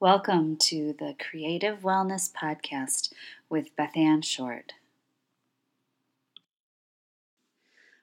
Welcome 0.00 0.58
to 0.58 0.94
the 0.96 1.16
Creative 1.18 1.80
Wellness 1.80 2.30
Podcast 2.32 3.12
with 3.50 3.74
Beth 3.74 3.96
Ann 3.96 4.22
Short. 4.22 4.74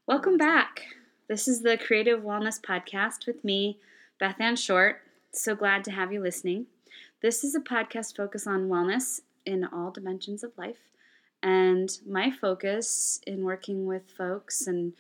Welcome 0.06 0.36
back. 0.36 0.88
This 1.30 1.48
is 1.48 1.62
the 1.62 1.78
Creative 1.78 2.20
Wellness 2.20 2.60
Podcast 2.60 3.26
with 3.26 3.46
me, 3.46 3.80
Beth 4.20 4.42
Ann 4.42 4.58
Short. 4.58 5.04
So 5.32 5.56
glad 5.56 5.86
to 5.86 5.92
have 5.92 6.12
you 6.12 6.22
listening. 6.22 6.66
This 7.22 7.46
is 7.46 7.56
a 7.56 7.62
podcast 7.62 8.18
focused 8.18 8.46
on 8.46 8.68
wellness 8.68 9.22
in 9.46 9.64
all 9.64 9.90
dimensions 9.90 10.44
of 10.44 10.52
life. 10.58 10.90
And 11.42 11.98
my 12.06 12.30
focus 12.30 13.22
in 13.26 13.46
working 13.46 13.86
with 13.86 14.12
folks 14.18 14.68
and 14.68 14.92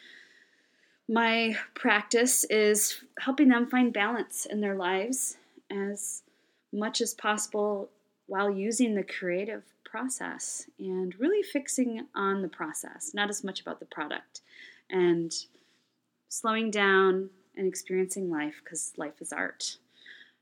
my 1.10 1.58
practice 1.74 2.46
is 2.46 3.02
helping 3.20 3.50
them 3.50 3.68
find 3.70 3.92
balance 3.92 4.46
in 4.46 4.62
their 4.62 4.76
lives 4.76 5.36
as 5.70 6.22
much 6.76 7.02
as 7.02 7.14
possible 7.14 7.90
while 8.28 8.50
using 8.50 8.96
the 8.96 9.04
creative 9.04 9.64
process 9.84 10.66
and 10.78 11.18
really 11.20 11.42
fixing 11.42 12.06
on 12.14 12.42
the 12.42 12.48
process, 12.48 13.12
not 13.14 13.30
as 13.30 13.44
much 13.44 13.62
about 13.62 13.80
the 13.80 13.86
product, 13.86 14.42
and 14.90 15.34
slowing 16.28 16.70
down 16.70 17.30
and 17.56 17.68
experiencing 17.68 18.30
life 18.30 18.56
because 18.64 18.94
life 18.98 19.22
is 19.22 19.32
art. 19.32 19.78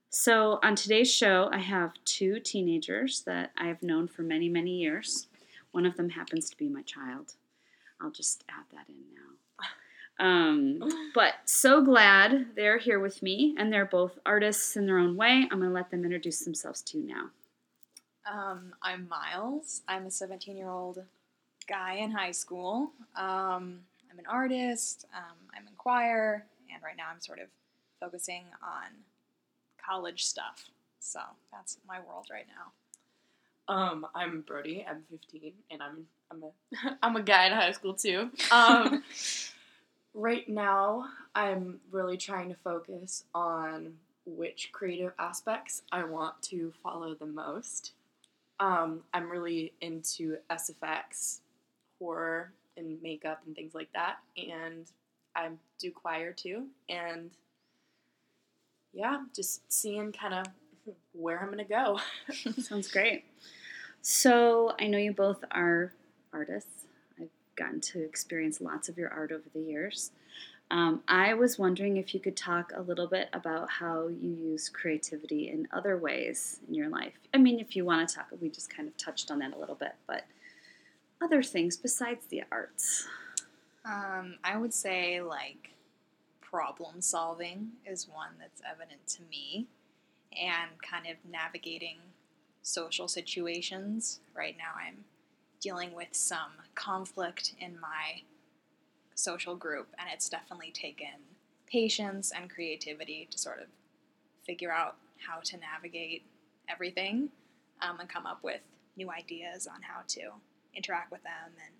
So, 0.09 0.59
on 0.63 0.75
today's 0.75 1.11
show, 1.11 1.49
I 1.51 1.59
have 1.59 1.93
two 2.05 2.39
teenagers 2.39 3.21
that 3.25 3.51
I 3.57 3.67
have 3.67 3.81
known 3.81 4.07
for 4.07 4.21
many, 4.21 4.47
many 4.47 4.71
years. 4.71 5.27
One 5.71 5.85
of 5.85 5.97
them 5.97 6.09
happens 6.09 6.49
to 6.49 6.57
be 6.57 6.69
my 6.69 6.83
child. 6.83 7.33
I'll 7.99 8.11
just 8.11 8.43
add 8.49 8.65
that 8.71 8.89
in 8.89 8.95
now. 9.13 9.32
Um, 10.19 10.79
but 11.15 11.33
so 11.45 11.81
glad 11.81 12.55
they're 12.55 12.77
here 12.77 12.99
with 12.99 13.23
me, 13.23 13.55
and 13.57 13.71
they're 13.71 13.85
both 13.85 14.19
artists 14.25 14.77
in 14.77 14.85
their 14.85 14.99
own 14.99 15.15
way. 15.15 15.47
I'm 15.51 15.59
going 15.59 15.69
to 15.69 15.73
let 15.73 15.91
them 15.91 16.05
introduce 16.05 16.39
themselves 16.39 16.81
to 16.83 16.99
you 16.99 17.07
now. 17.07 17.29
Um, 18.31 18.73
I'm 18.81 19.07
Myles. 19.09 19.81
I'm 19.87 20.05
a 20.05 20.11
17 20.11 20.55
year 20.55 20.69
old 20.69 21.03
guy 21.67 21.95
in 21.95 22.11
high 22.11 22.31
school. 22.31 22.91
Um, 23.15 23.79
I'm 24.11 24.19
an 24.19 24.25
artist. 24.29 25.05
Um, 25.15 25.35
I'm 25.55 25.67
in 25.67 25.73
choir, 25.77 26.45
and 26.73 26.81
right 26.83 26.95
now 26.95 27.07
I'm 27.11 27.19
sort 27.19 27.39
of 27.39 27.47
focusing 27.99 28.45
on 28.61 28.91
college 29.83 30.23
stuff. 30.23 30.69
So 30.99 31.19
that's 31.51 31.77
my 31.87 31.99
world 32.07 32.27
right 32.31 32.45
now. 32.47 33.73
Um, 33.73 34.05
I'm 34.13 34.41
Brody. 34.41 34.85
I'm 34.87 35.03
15, 35.09 35.53
and 35.71 35.81
I'm 35.81 36.05
I'm 36.31 36.43
a 36.43 36.97
I'm 37.01 37.15
a 37.15 37.21
guy 37.21 37.47
in 37.47 37.53
high 37.53 37.71
school 37.71 37.93
too. 37.93 38.29
Um, 38.51 39.03
right 40.13 40.47
now, 40.47 41.05
I'm 41.35 41.79
really 41.91 42.17
trying 42.17 42.49
to 42.49 42.55
focus 42.63 43.23
on 43.33 43.93
which 44.25 44.69
creative 44.71 45.13
aspects 45.19 45.81
I 45.91 46.03
want 46.03 46.41
to 46.43 46.71
follow 46.81 47.13
the 47.15 47.25
most. 47.25 47.93
Um, 48.59 49.01
I'm 49.13 49.29
really 49.29 49.73
into 49.81 50.37
SFX, 50.49 51.39
horror, 51.99 52.51
and 52.77 53.01
makeup 53.01 53.41
and 53.45 53.55
things 53.55 53.75
like 53.75 53.91
that, 53.93 54.17
and 54.37 54.85
I 55.35 55.49
do 55.79 55.91
choir 55.91 56.31
too. 56.31 56.67
And 56.89 57.31
yeah, 58.93 59.23
just 59.35 59.61
seeing 59.71 60.11
kind 60.11 60.33
of 60.33 60.45
where 61.13 61.39
I'm 61.39 61.49
gonna 61.49 61.63
go. 61.65 61.99
Sounds 62.61 62.91
great. 62.91 63.25
So, 64.01 64.73
I 64.79 64.87
know 64.87 64.97
you 64.97 65.13
both 65.13 65.43
are 65.51 65.93
artists. 66.33 66.82
Gotten 67.55 67.81
to 67.81 68.03
experience 68.03 68.61
lots 68.61 68.89
of 68.89 68.97
your 68.97 69.09
art 69.09 69.31
over 69.31 69.43
the 69.53 69.59
years. 69.59 70.11
Um, 70.71 71.03
I 71.07 71.33
was 71.35 71.59
wondering 71.59 71.97
if 71.97 72.13
you 72.13 72.19
could 72.19 72.35
talk 72.35 72.71
a 72.75 72.81
little 72.81 73.07
bit 73.07 73.29
about 73.33 73.69
how 73.69 74.07
you 74.07 74.31
use 74.31 74.69
creativity 74.69 75.49
in 75.49 75.67
other 75.71 75.97
ways 75.97 76.59
in 76.67 76.73
your 76.73 76.89
life. 76.89 77.13
I 77.33 77.37
mean, 77.37 77.59
if 77.59 77.75
you 77.75 77.85
want 77.85 78.07
to 78.07 78.15
talk, 78.15 78.27
we 78.41 78.49
just 78.49 78.75
kind 78.75 78.87
of 78.87 78.97
touched 78.97 79.29
on 79.29 79.39
that 79.39 79.53
a 79.53 79.59
little 79.59 79.75
bit, 79.75 79.93
but 80.07 80.23
other 81.21 81.43
things 81.43 81.77
besides 81.77 82.25
the 82.27 82.43
arts. 82.51 83.07
Um, 83.85 84.35
I 84.43 84.57
would 84.57 84.73
say 84.73 85.21
like 85.21 85.71
problem 86.41 87.01
solving 87.01 87.71
is 87.85 88.07
one 88.07 88.31
that's 88.39 88.61
evident 88.69 89.05
to 89.07 89.21
me, 89.29 89.67
and 90.31 90.71
kind 90.81 91.05
of 91.07 91.17
navigating 91.29 91.97
social 92.61 93.07
situations. 93.07 94.21
Right 94.35 94.55
now, 94.57 94.71
I'm 94.75 95.03
dealing 95.63 95.93
with 95.93 96.09
some 96.11 96.51
conflict 96.75 97.53
in 97.59 97.79
my 97.79 98.21
social 99.15 99.55
group, 99.55 99.87
and 99.97 100.09
it's 100.13 100.27
definitely 100.27 100.71
taken 100.71 101.07
patience 101.65 102.31
and 102.35 102.49
creativity 102.49 103.27
to 103.31 103.37
sort 103.37 103.59
of 103.59 103.67
figure 104.45 104.71
out 104.71 104.97
how 105.25 105.39
to 105.39 105.57
navigate 105.57 106.23
everything 106.67 107.29
um, 107.81 107.99
and 107.99 108.09
come 108.09 108.25
up 108.25 108.43
with 108.43 108.59
new 108.97 109.09
ideas 109.09 109.65
on 109.65 109.81
how 109.81 110.01
to 110.07 110.21
interact 110.75 111.11
with 111.11 111.23
them 111.23 111.53
and 111.65 111.73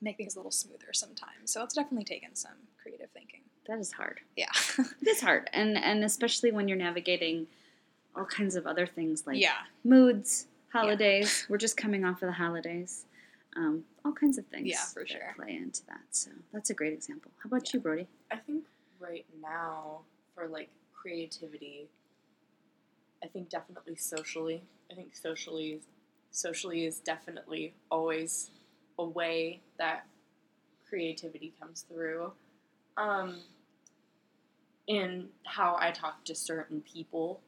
make 0.00 0.16
things 0.16 0.34
a 0.34 0.38
little 0.38 0.50
smoother 0.50 0.92
sometimes. 0.92 1.52
So 1.52 1.62
it's 1.62 1.74
definitely 1.74 2.04
taken 2.04 2.34
some 2.34 2.52
creative 2.82 3.10
thinking. 3.10 3.40
That 3.68 3.78
is 3.78 3.92
hard. 3.92 4.20
Yeah. 4.36 4.46
It 5.02 5.08
is 5.08 5.20
hard, 5.20 5.50
and 5.52 5.76
and 5.76 6.04
especially 6.04 6.50
when 6.50 6.68
you're 6.68 6.78
navigating 6.78 7.46
all 8.16 8.24
kinds 8.24 8.56
of 8.56 8.66
other 8.66 8.86
things 8.86 9.26
like 9.26 9.40
yeah. 9.40 9.66
moods, 9.84 10.46
holidays. 10.76 11.46
We're 11.48 11.58
just 11.58 11.76
coming 11.76 12.04
off 12.04 12.22
of 12.22 12.28
the 12.28 12.32
holidays. 12.32 13.04
Um, 13.56 13.84
all 14.04 14.12
kinds 14.12 14.38
of 14.38 14.46
things. 14.46 14.68
Yeah, 14.68 14.82
for 14.92 15.00
that 15.00 15.08
sure. 15.08 15.34
Play 15.36 15.56
into 15.56 15.84
that. 15.86 16.02
So 16.10 16.30
that's 16.52 16.70
a 16.70 16.74
great 16.74 16.92
example. 16.92 17.30
How 17.42 17.48
about 17.48 17.72
you, 17.72 17.80
Brody? 17.80 18.06
I 18.30 18.36
think 18.36 18.64
right 19.00 19.24
now 19.42 20.00
for 20.34 20.46
like 20.46 20.68
creativity, 20.92 21.88
I 23.22 23.28
think 23.28 23.48
definitely 23.48 23.96
socially. 23.96 24.62
I 24.90 24.94
think 24.94 25.16
socially, 25.16 25.80
socially 26.30 26.84
is 26.84 27.00
definitely 27.00 27.74
always 27.90 28.50
a 28.98 29.04
way 29.04 29.60
that 29.78 30.06
creativity 30.88 31.52
comes 31.58 31.84
through. 31.88 32.32
Um, 32.96 33.38
in 34.86 35.28
how 35.44 35.76
I 35.78 35.90
talk 35.90 36.24
to 36.26 36.34
certain 36.34 36.80
people. 36.80 37.40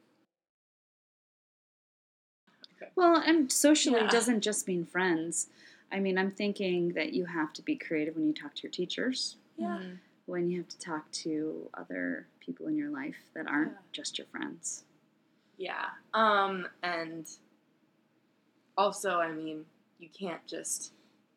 Well, 2.95 3.15
and 3.17 3.51
socially 3.51 3.99
Yeah. 4.01 4.07
doesn't 4.09 4.41
just 4.41 4.67
mean 4.67 4.85
friends. 4.85 5.49
I 5.91 5.99
mean, 5.99 6.17
I'm 6.17 6.31
thinking 6.31 6.93
that 6.93 7.13
you 7.13 7.25
have 7.25 7.53
to 7.53 7.61
be 7.61 7.75
creative 7.75 8.15
when 8.15 8.27
you 8.27 8.33
talk 8.33 8.53
to 8.55 8.63
your 8.63 8.71
teachers, 8.71 9.37
Yeah. 9.57 9.79
Mhm. 9.79 9.99
when 10.25 10.49
you 10.49 10.59
have 10.59 10.69
to 10.69 10.79
talk 10.79 11.09
to 11.11 11.69
other 11.73 12.27
people 12.39 12.67
in 12.67 12.77
your 12.77 12.89
life 12.89 13.29
that 13.33 13.47
aren't 13.47 13.71
Yeah. 13.73 13.77
just 13.91 14.17
your 14.17 14.27
friends. 14.27 14.83
Yeah. 15.57 15.89
Um, 16.13 16.69
and 16.83 17.27
also, 18.77 19.19
I 19.19 19.31
mean, 19.31 19.65
you 19.99 20.09
can't 20.09 20.45
just 20.47 20.93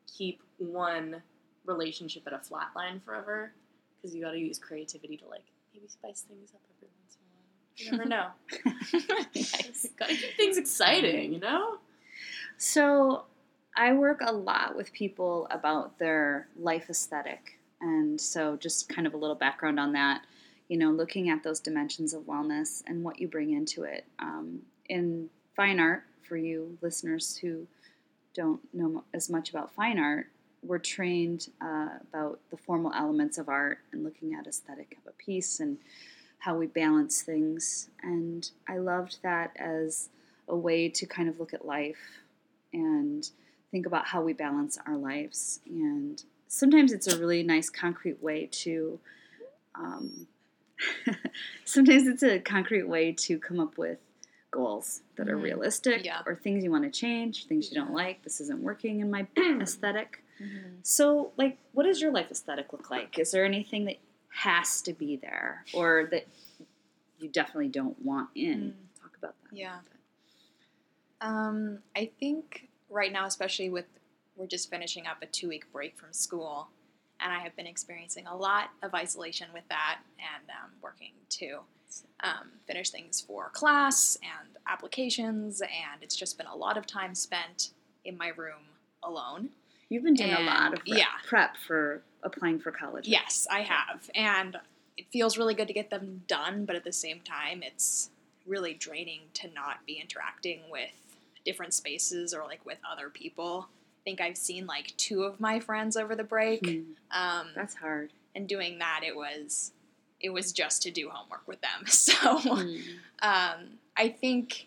keep 0.06 0.42
one 0.59 1.22
relationship 1.64 2.26
at 2.26 2.32
a 2.32 2.38
flat 2.38 2.74
line 2.76 3.00
forever 3.00 3.53
because 3.97 4.14
you 4.14 4.20
got 4.22 4.32
to 4.32 4.38
use 4.38 4.59
creativity 4.59 5.16
to 5.16 5.26
like 5.26 5.44
maybe 5.72 5.88
spice 5.88 6.22
things 6.22 6.53
up 6.54 6.60
every 6.76 6.88
once 6.88 6.92
in 6.92 6.98
a 6.98 7.01
while. 7.01 7.01
You 7.77 7.93
never 7.93 8.05
know. 8.05 8.27
Nice. 9.34 9.87
got 9.99 10.09
to 10.09 10.15
keep 10.15 10.37
things 10.37 10.56
exciting, 10.56 11.33
you 11.33 11.41
know? 11.41 11.78
So, 12.59 13.25
I 13.75 13.94
work 13.94 14.21
a 14.25 14.33
lot 14.33 14.77
with 14.77 14.93
people 14.93 15.49
about 15.50 15.99
their 15.99 16.49
life 16.59 16.91
aesthetic. 16.91 17.59
And 17.81 18.21
so, 18.21 18.56
just 18.56 18.88
kind 18.88 19.06
of 19.06 19.15
a 19.15 19.16
little 19.16 19.37
background 19.37 19.81
on 19.81 19.93
that, 19.93 20.22
you 20.69 20.77
know, 20.77 20.91
looking 20.91 21.31
at 21.31 21.43
those 21.43 21.60
dimensions 21.60 22.12
of 22.12 22.22
wellness 22.25 22.83
and 22.87 23.03
what 23.03 23.19
you 23.19 23.28
bring 23.28 23.53
into 23.53 23.84
it. 23.84 24.04
Um, 24.19 24.60
in 24.89 25.31
fine 25.56 25.81
art, 25.81 26.04
for 26.28 26.37
you 26.37 26.78
listeners 26.83 27.37
who 27.37 27.66
don't 28.34 28.60
know 28.72 29.04
as 29.13 29.28
much 29.28 29.51
about 29.51 29.75
fine 29.75 29.98
art, 29.98 30.28
we're 30.63 30.78
trained 30.78 31.48
uh, 31.60 31.89
about 32.09 32.39
the 32.51 32.57
formal 32.57 32.92
elements 32.95 33.36
of 33.39 33.48
art 33.48 33.80
and 33.92 34.04
looking 34.04 34.34
at 34.34 34.47
aesthetic 34.47 34.97
of 34.98 35.13
a 35.13 35.16
piece 35.22 35.60
and 35.60 35.78
how 36.42 36.56
we 36.56 36.66
balance 36.66 37.22
things. 37.22 37.89
And 38.03 38.50
I 38.68 38.78
loved 38.78 39.18
that 39.22 39.53
as 39.56 40.09
a 40.48 40.56
way 40.56 40.89
to 40.89 41.06
kind 41.06 41.28
of 41.28 41.39
look 41.39 41.54
at 41.54 41.65
life 41.65 42.18
and 42.72 43.30
think 43.71 43.86
about 43.86 44.06
how 44.06 44.22
we 44.22 44.33
balance 44.33 44.77
our 44.84 44.97
lives. 44.97 45.60
And 45.66 46.21
sometimes 46.48 46.92
it's 46.92 47.06
a 47.06 47.16
really 47.16 47.44
nice, 47.44 47.71
concrete 47.71 48.21
way 48.21 48.47
to. 48.65 48.98
Um, 49.77 50.27
sometimes 51.65 52.09
it's 52.09 52.24
a 52.24 52.41
concrete 52.41 52.89
way 52.89 53.12
to 53.12 53.39
come 53.39 53.60
up 53.60 53.78
with 53.78 53.98
goals 54.50 55.03
that 55.15 55.28
are 55.28 55.36
Mhm. 55.39 55.42
realistic 55.44 56.04
Yeah. 56.04 56.22
or 56.27 56.34
things 56.34 56.65
you 56.65 56.72
want 56.72 56.83
to 56.84 56.91
change, 56.91 57.47
things 57.47 57.71
you 57.71 57.77
don't 57.77 57.92
like. 57.92 58.22
This 58.24 58.41
isn't 58.41 58.60
working 58.60 58.98
in 58.98 59.10
my 59.12 59.28
aesthetic. 59.60 60.24
Mhm. 60.41 60.78
So, 60.83 61.30
like, 61.36 61.59
what 61.72 61.84
does 61.84 62.03
your 62.03 62.10
life 62.10 62.33
aesthetic 62.33 62.72
look 62.72 62.91
like? 62.91 63.16
Is 63.18 63.30
there 63.30 63.44
anything 63.44 63.84
that 63.84 63.98
has 64.34 64.82
to 64.82 64.92
be 64.92 65.16
there 65.16 65.64
or 65.72 66.08
that 66.10 66.26
you 67.18 67.28
definitely 67.28 67.68
don't 67.68 68.00
want 68.04 68.30
in? 68.34 68.74
Talk 69.00 69.16
about 69.18 69.34
that. 69.44 69.56
Yeah. 69.56 69.78
Um, 71.20 71.78
I 71.96 72.10
think 72.18 72.68
right 72.90 73.12
now, 73.12 73.26
especially 73.26 73.70
with 73.70 73.86
we're 74.36 74.46
just 74.46 74.70
finishing 74.70 75.06
up 75.06 75.18
a 75.22 75.26
two 75.26 75.48
week 75.48 75.70
break 75.72 75.96
from 75.96 76.12
school, 76.12 76.68
and 77.20 77.32
I 77.32 77.40
have 77.40 77.54
been 77.54 77.66
experiencing 77.66 78.26
a 78.26 78.36
lot 78.36 78.70
of 78.82 78.94
isolation 78.94 79.48
with 79.52 79.64
that 79.68 80.00
and 80.18 80.50
um, 80.50 80.70
working 80.82 81.12
to 81.30 81.60
um, 82.24 82.50
finish 82.66 82.90
things 82.90 83.20
for 83.20 83.50
class 83.50 84.16
and 84.22 84.56
applications, 84.66 85.60
and 85.60 86.02
it's 86.02 86.16
just 86.16 86.38
been 86.38 86.46
a 86.46 86.56
lot 86.56 86.76
of 86.76 86.86
time 86.86 87.14
spent 87.14 87.70
in 88.04 88.16
my 88.16 88.28
room 88.28 88.64
alone. 89.02 89.50
You've 89.92 90.03
been 90.04 90.15
doing 90.15 90.33
a 90.33 90.41
lot 90.41 90.72
of 90.72 90.78
rep- 90.80 90.83
yeah. 90.98 91.06
prep 91.27 91.56
for 91.56 92.03
applying 92.22 92.59
for 92.60 92.71
college. 92.72 93.06
Yes, 93.09 93.47
I 93.50 93.60
have. 93.62 94.09
And 94.15 94.56
it 94.97 95.06
feels 95.12 95.36
really 95.39 95.54
good 95.54 95.68
to 95.68 95.74
get 95.74 95.91
them 95.91 96.22
done, 96.28 96.65
but 96.65 96.77
at 96.77 96.84
the 96.84 96.92
same 96.92 97.21
time, 97.21 97.62
it's 97.62 98.10
really 98.47 98.74
draining 98.74 99.21
to 99.34 99.48
not 99.53 99.84
be 99.86 99.94
interacting 100.00 100.60
with 100.71 100.91
different 101.44 101.74
spaces 101.74 102.33
or 102.33 102.44
like 102.44 102.65
with 102.65 102.78
other 102.91 103.09
people. 103.09 103.68
I 103.71 104.03
think 104.04 104.21
I've 104.21 104.36
seen 104.36 104.66
like 104.66 104.94
two 104.97 105.24
of 105.24 105.41
my 105.41 105.60
friends 105.60 105.97
over 105.97 106.15
the 106.16 106.24
break. 106.24 106.65
Hmm, 106.66 106.80
Um, 107.10 107.48
that's 107.54 107.74
hard. 107.74 108.12
and 108.34 108.48
doing 108.48 108.78
that, 108.78 109.00
it 109.04 109.15
was 109.15 109.72
it 110.21 110.30
was 110.30 110.53
just 110.53 110.83
to 110.83 110.91
do 110.92 111.09
homework 111.10 111.47
with 111.48 111.60
them. 111.60 111.84
So 111.86 112.39
Hmm. 112.39 112.77
um, 113.21 113.78
I 113.97 114.09
think 114.09 114.66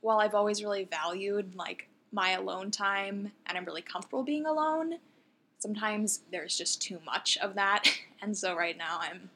while 0.00 0.20
I've 0.20 0.34
always 0.34 0.62
really 0.62 0.84
valued 0.84 1.54
like 1.56 1.88
my 2.14 2.30
alone 2.30 2.70
time 2.70 3.32
and 3.46 3.58
I'm 3.58 3.64
really 3.64 3.82
comfortable 3.82 4.22
being 4.22 4.46
alone, 4.46 4.94
sometimes 5.58 6.20
there's 6.30 6.56
just 6.56 6.80
too 6.80 7.00
much 7.04 7.36
of 7.38 7.54
that. 7.56 7.84
And 8.22 8.34
so 8.34 8.56
right 8.56 8.78
now 8.78 9.00
I'm 9.02 9.28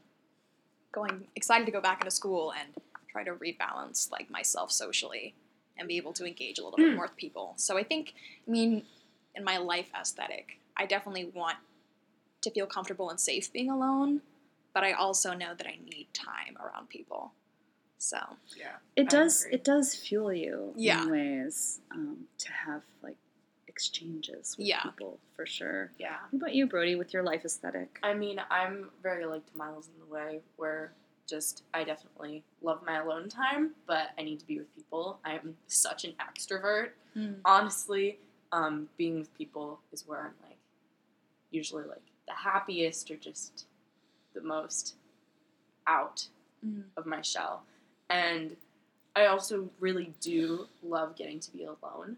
going 0.92 1.26
excited 1.36 1.66
to 1.66 1.72
go 1.72 1.80
back 1.82 2.00
into 2.00 2.10
school 2.10 2.54
and 2.58 2.70
try 3.12 3.22
to 3.22 3.34
rebalance 3.34 4.10
like 4.10 4.30
myself 4.30 4.72
socially 4.72 5.34
and 5.76 5.86
be 5.86 5.98
able 5.98 6.14
to 6.14 6.24
engage 6.24 6.58
a 6.58 6.64
little 6.64 6.78
bit 6.78 6.86
Mm. 6.86 6.94
more 6.94 7.02
with 7.04 7.16
people. 7.16 7.52
So 7.58 7.76
I 7.76 7.82
think 7.82 8.14
I 8.46 8.50
mean 8.50 8.84
in 9.34 9.44
my 9.44 9.58
life 9.58 9.90
aesthetic, 9.94 10.58
I 10.74 10.86
definitely 10.86 11.26
want 11.26 11.58
to 12.40 12.50
feel 12.50 12.66
comfortable 12.66 13.10
and 13.10 13.20
safe 13.20 13.52
being 13.52 13.68
alone, 13.68 14.22
but 14.72 14.84
I 14.84 14.92
also 14.92 15.34
know 15.34 15.52
that 15.54 15.66
I 15.66 15.76
need 15.84 16.06
time 16.14 16.56
around 16.58 16.88
people. 16.88 17.32
So 17.98 18.18
Yeah. 18.56 18.76
It 18.96 19.06
I 19.06 19.10
does. 19.10 19.42
agree. 19.44 19.54
It 19.54 19.64
does 19.64 19.94
fuel 19.94 20.32
you 20.32 20.72
Yeah. 20.76 21.02
in 21.04 21.10
ways 21.10 21.80
um, 21.90 22.28
to 22.38 22.52
have 22.52 22.82
like 23.02 23.16
exchanges 23.66 24.56
with 24.56 24.66
Yeah. 24.66 24.82
people 24.82 25.18
for 25.36 25.44
sure. 25.46 25.92
Yeah. 25.98 26.18
What 26.30 26.38
about 26.42 26.54
you, 26.54 26.66
Brody, 26.66 26.94
with 26.96 27.12
your 27.12 27.22
life 27.22 27.44
aesthetic? 27.44 27.98
I 28.02 28.14
mean, 28.14 28.40
I'm 28.50 28.90
very 29.02 29.26
like 29.26 29.46
to 29.50 29.56
Myles 29.56 29.88
in 29.88 29.98
the 29.98 30.06
way 30.06 30.40
where 30.56 30.92
just 31.26 31.62
I 31.74 31.84
definitely 31.84 32.42
love 32.62 32.82
my 32.86 32.98
alone 33.00 33.28
time, 33.28 33.74
but 33.86 34.10
I 34.18 34.22
need 34.22 34.40
to 34.40 34.46
be 34.46 34.58
with 34.58 34.74
people. 34.74 35.20
I'm 35.24 35.56
such 35.66 36.04
an 36.04 36.14
extrovert. 36.20 36.92
Honestly, 37.44 38.20
um, 38.52 38.88
being 38.96 39.18
with 39.18 39.36
people 39.36 39.80
is 39.92 40.06
where 40.06 40.20
I'm 40.20 40.34
like 40.48 40.56
usually 41.50 41.84
like 41.84 42.02
the 42.28 42.34
happiest 42.34 43.10
or 43.10 43.16
just 43.16 43.66
the 44.34 44.40
most 44.40 44.94
out 45.86 46.28
Mhm. 46.64 46.84
of 46.96 47.06
my 47.06 47.20
shell. 47.22 47.64
And 48.10 48.56
I 49.14 49.26
also 49.26 49.70
really 49.80 50.12
do 50.20 50.66
love 50.82 51.16
getting 51.16 51.40
to 51.40 51.52
be 51.52 51.64
alone. 51.64 52.16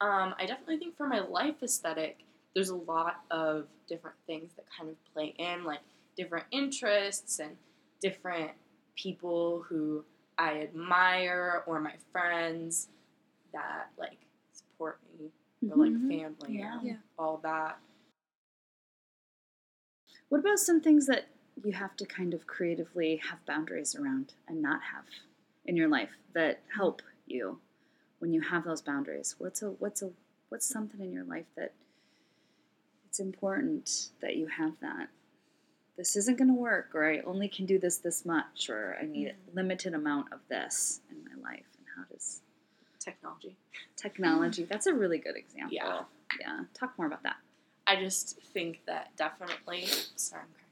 Um, 0.00 0.34
I 0.38 0.46
definitely 0.46 0.78
think 0.78 0.96
for 0.96 1.06
my 1.06 1.20
life 1.20 1.62
aesthetic, 1.62 2.18
there's 2.54 2.68
a 2.68 2.76
lot 2.76 3.16
of 3.30 3.66
different 3.88 4.16
things 4.26 4.52
that 4.56 4.64
kind 4.76 4.90
of 4.90 4.96
play 5.14 5.34
in, 5.38 5.64
like 5.64 5.80
different 6.16 6.46
interests 6.50 7.38
and 7.38 7.56
different 8.00 8.50
people 8.96 9.64
who 9.68 10.04
I 10.38 10.60
admire 10.60 11.62
or 11.66 11.80
my 11.80 11.94
friends 12.12 12.88
that 13.52 13.88
like 13.98 14.18
support 14.52 14.98
me 15.18 15.30
or 15.70 15.76
like 15.76 15.92
Mhm. 15.92 16.08
family 16.08 16.58
Yeah. 16.58 16.78
and 16.78 16.86
Yeah. 16.86 16.96
all 17.18 17.38
that. 17.38 17.78
What 20.28 20.40
about 20.40 20.58
some 20.58 20.80
things 20.80 21.06
that 21.06 21.28
you 21.64 21.72
have 21.72 21.96
to 21.96 22.06
kind 22.06 22.34
of 22.34 22.46
creatively 22.46 23.20
have 23.28 23.44
boundaries 23.46 23.94
around 23.94 24.34
and 24.48 24.60
not 24.62 24.80
have 24.94 25.04
in 25.64 25.76
your 25.76 25.88
life 25.88 26.10
that 26.34 26.60
help 26.74 27.02
you 27.26 27.58
when 28.18 28.32
you 28.32 28.40
have 28.40 28.64
those 28.64 28.82
boundaries? 28.82 29.34
What's 29.38 29.62
a 29.62 29.70
what's 29.70 30.02
a 30.02 30.10
what's 30.48 30.66
something 30.66 31.00
in 31.00 31.12
your 31.12 31.24
life 31.24 31.46
that 31.56 31.72
it's 33.08 33.18
important 33.20 34.08
that 34.20 34.36
you 34.36 34.46
have 34.46 34.78
that? 34.80 35.08
This 35.96 36.14
isn't 36.14 36.36
going 36.36 36.48
to 36.48 36.54
work, 36.54 36.90
or 36.94 37.10
I 37.10 37.20
only 37.20 37.48
can 37.48 37.64
do 37.64 37.78
this 37.78 37.96
this 37.98 38.26
much, 38.26 38.68
or 38.68 38.96
I 39.00 39.06
need 39.06 39.28
a 39.28 39.56
limited 39.56 39.94
amount 39.94 40.32
of 40.32 40.40
this 40.48 41.00
in 41.10 41.16
my 41.24 41.50
life. 41.50 41.64
And 41.78 41.86
how 41.96 42.04
does 42.12 42.42
Technology. 43.00 43.56
technology? 43.96 44.64
That's 44.64 44.86
a 44.86 44.92
really 44.94 45.18
good 45.18 45.36
example. 45.36 45.72
Yeah. 45.74 46.00
Yeah. 46.40 46.64
Talk 46.74 46.98
more 46.98 47.06
about 47.06 47.22
that. 47.22 47.36
I 47.86 47.96
just 47.96 48.40
think 48.52 48.80
that 48.86 49.16
definitely. 49.16 49.86
Sorry, 50.16 50.42
I'm 50.42 50.48
knuckles. 50.50 50.65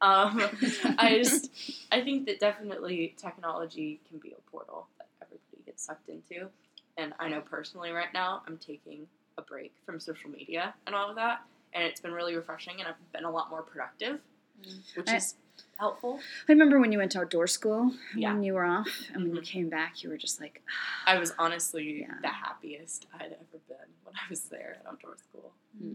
Um, 0.00 0.42
I 0.98 1.20
just, 1.22 1.50
I 1.90 2.00
think 2.02 2.26
that 2.26 2.40
definitely 2.40 3.14
technology 3.16 4.00
can 4.08 4.18
be 4.18 4.32
a 4.32 4.50
portal 4.50 4.86
that 4.98 5.08
everybody 5.22 5.62
gets 5.66 5.84
sucked 5.84 6.08
into. 6.08 6.48
And 6.96 7.12
I 7.18 7.28
know 7.28 7.40
personally, 7.40 7.90
right 7.90 8.12
now, 8.12 8.42
I'm 8.46 8.58
taking 8.58 9.06
a 9.38 9.42
break 9.42 9.72
from 9.86 10.00
social 10.00 10.30
media 10.30 10.74
and 10.86 10.94
all 10.94 11.08
of 11.10 11.16
that, 11.16 11.42
and 11.72 11.84
it's 11.84 12.00
been 12.00 12.12
really 12.12 12.34
refreshing, 12.34 12.74
and 12.80 12.88
I've 12.88 13.12
been 13.12 13.24
a 13.24 13.30
lot 13.30 13.50
more 13.50 13.62
productive, 13.62 14.20
Mm. 14.60 14.96
which 14.96 15.08
I- 15.08 15.16
is 15.18 15.36
helpful. 15.78 16.18
I 16.48 16.52
remember 16.52 16.80
when 16.80 16.90
you 16.90 16.98
went 16.98 17.12
to 17.12 17.20
outdoor 17.20 17.46
school 17.46 17.92
Yeah. 18.16 18.32
when 18.32 18.42
you 18.42 18.54
were 18.54 18.64
off, 18.64 18.88
and 19.14 19.22
when 19.22 19.36
you 19.36 19.40
Mhm. 19.40 19.44
came 19.46 19.68
back, 19.68 20.02
you 20.02 20.10
were 20.10 20.16
just 20.16 20.40
like, 20.40 20.62
I 21.06 21.16
was 21.18 21.32
honestly 21.38 22.00
Yeah. 22.00 22.18
the 22.22 22.28
happiest 22.28 23.06
I'd 23.14 23.32
ever 23.32 23.58
been 23.68 23.88
when 24.02 24.16
I 24.16 24.28
was 24.28 24.42
there 24.48 24.78
at 24.80 24.86
outdoor 24.86 25.16
school. 25.18 25.52
hmm. 25.78 25.94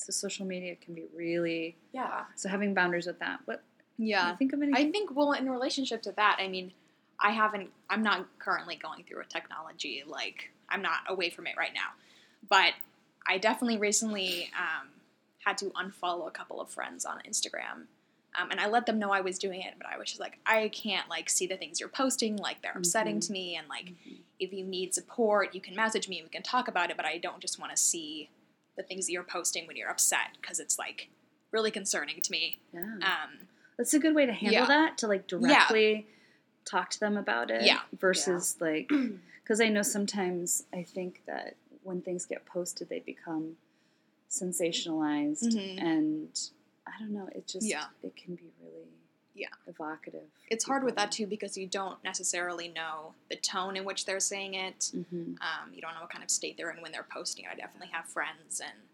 Definitely. 0.00 0.12
so 0.12 0.28
social 0.28 0.46
media 0.46 0.76
can 0.76 0.94
be 0.94 1.04
really 1.14 1.76
Yeah. 1.92 2.24
so 2.36 2.48
having 2.48 2.74
boundaries 2.74 3.06
with 3.06 3.18
that. 3.20 3.40
What 3.46 3.62
Yeah. 3.96 4.22
can 4.22 4.30
you 4.30 4.36
think 4.38 4.52
of 4.52 4.62
any? 4.62 4.72
I 4.74 4.90
think 4.90 5.14
well 5.14 5.32
in 5.32 5.48
relationship 5.50 6.02
to 6.02 6.12
that, 6.12 6.36
I 6.40 6.48
mean, 6.48 6.72
I 7.18 7.30
haven't 7.32 7.70
I'm 7.88 8.02
not 8.02 8.26
currently 8.38 8.76
going 8.76 9.04
through 9.04 9.20
a 9.20 9.26
technology 9.26 10.02
like 10.06 10.50
I'm 10.68 10.82
not 10.82 11.00
away 11.08 11.30
from 11.30 11.46
it 11.46 11.56
right 11.56 11.74
now. 11.74 11.90
But 12.48 12.74
I 13.26 13.38
definitely 13.38 13.76
recently 13.76 14.50
um, 14.58 14.88
had 15.44 15.58
to 15.58 15.66
unfollow 15.70 16.26
a 16.26 16.30
couple 16.30 16.60
of 16.60 16.70
friends 16.70 17.04
on 17.04 17.18
Instagram. 17.28 17.86
Um, 18.40 18.50
and 18.52 18.60
I 18.60 18.68
let 18.68 18.86
them 18.86 18.98
know 19.00 19.10
I 19.10 19.20
was 19.20 19.38
doing 19.40 19.60
it, 19.60 19.74
but 19.76 19.88
I 19.88 19.98
was 19.98 20.08
just 20.08 20.20
like, 20.20 20.38
I 20.46 20.68
can't 20.68 21.08
like 21.08 21.28
see 21.28 21.46
the 21.48 21.56
things 21.56 21.80
you're 21.80 21.88
posting, 21.88 22.36
like 22.36 22.62
they're 22.62 22.72
upsetting 22.76 23.16
Mhm. 23.18 23.26
to 23.26 23.32
me, 23.32 23.56
and 23.56 23.68
like 23.68 23.86
Mhm. 23.86 24.20
if 24.38 24.52
you 24.52 24.64
need 24.64 24.94
support, 24.94 25.52
you 25.54 25.60
can 25.60 25.74
message 25.74 26.08
me 26.08 26.18
and 26.20 26.26
we 26.26 26.30
can 26.30 26.42
talk 26.44 26.68
about 26.68 26.90
it. 26.90 26.96
But 26.96 27.04
I 27.06 27.18
don't 27.18 27.40
just 27.40 27.58
want 27.58 27.72
to 27.72 27.76
see 27.76 28.30
the 28.80 28.86
things 28.86 29.06
that 29.06 29.12
you're 29.12 29.22
posting 29.22 29.66
when 29.66 29.76
you're 29.76 29.90
upset 29.90 30.36
because 30.40 30.58
it's 30.58 30.78
like 30.78 31.08
really 31.50 31.70
concerning 31.70 32.20
to 32.22 32.32
me. 32.32 32.58
yeah, 32.72 32.80
Um, 33.02 33.48
that's 33.76 33.92
a 33.94 33.98
good 33.98 34.14
way 34.14 34.24
to 34.26 34.32
handle 34.32 34.62
yeah. 34.62 34.66
that 34.66 34.98
to 34.98 35.06
like 35.06 35.26
directly 35.26 36.06
talk 36.64 36.90
to 36.90 37.00
them 37.00 37.16
about 37.16 37.50
it. 37.50 37.62
Yeah. 37.62 37.80
versus 37.98 38.56
like 38.60 38.88
because 39.42 39.60
I 39.60 39.68
know 39.68 39.82
sometimes 39.82 40.64
I 40.72 40.82
think 40.82 41.22
that 41.26 41.56
when 41.82 42.00
things 42.02 42.24
get 42.26 42.46
posted, 42.46 42.88
they 42.88 43.00
become 43.00 43.56
sensationalized, 44.30 45.44
Mhm. 45.54 45.82
and 45.82 46.50
I 46.86 46.92
don't 47.00 47.10
know. 47.12 47.28
It 47.34 47.46
just 47.46 47.66
Yeah. 47.66 47.86
it 48.02 48.16
can 48.16 48.34
be 48.36 48.50
really 48.62 48.86
Yeah. 49.34 49.48
evocative. 49.66 50.28
it's 50.48 50.64
hard 50.64 50.82
with 50.84 50.96
that 50.96 51.12
too 51.12 51.26
because 51.26 51.56
you 51.56 51.66
don't 51.66 52.02
necessarily 52.02 52.68
know 52.68 53.14
the 53.30 53.36
tone 53.36 53.76
in 53.76 53.84
which 53.84 54.04
they're 54.04 54.20
saying 54.20 54.54
it. 54.54 54.90
hmm 54.92 55.34
Um, 55.40 55.72
you 55.72 55.80
don't 55.80 55.94
know 55.94 56.00
what 56.02 56.10
kind 56.10 56.24
of 56.24 56.30
state 56.30 56.56
they're 56.56 56.70
in 56.70 56.82
when 56.82 56.92
they're 56.92 57.06
posting. 57.12 57.46
I 57.46 57.54
definitely 57.54 57.88
have 57.92 58.06
friends 58.06 58.60
and 58.60 58.88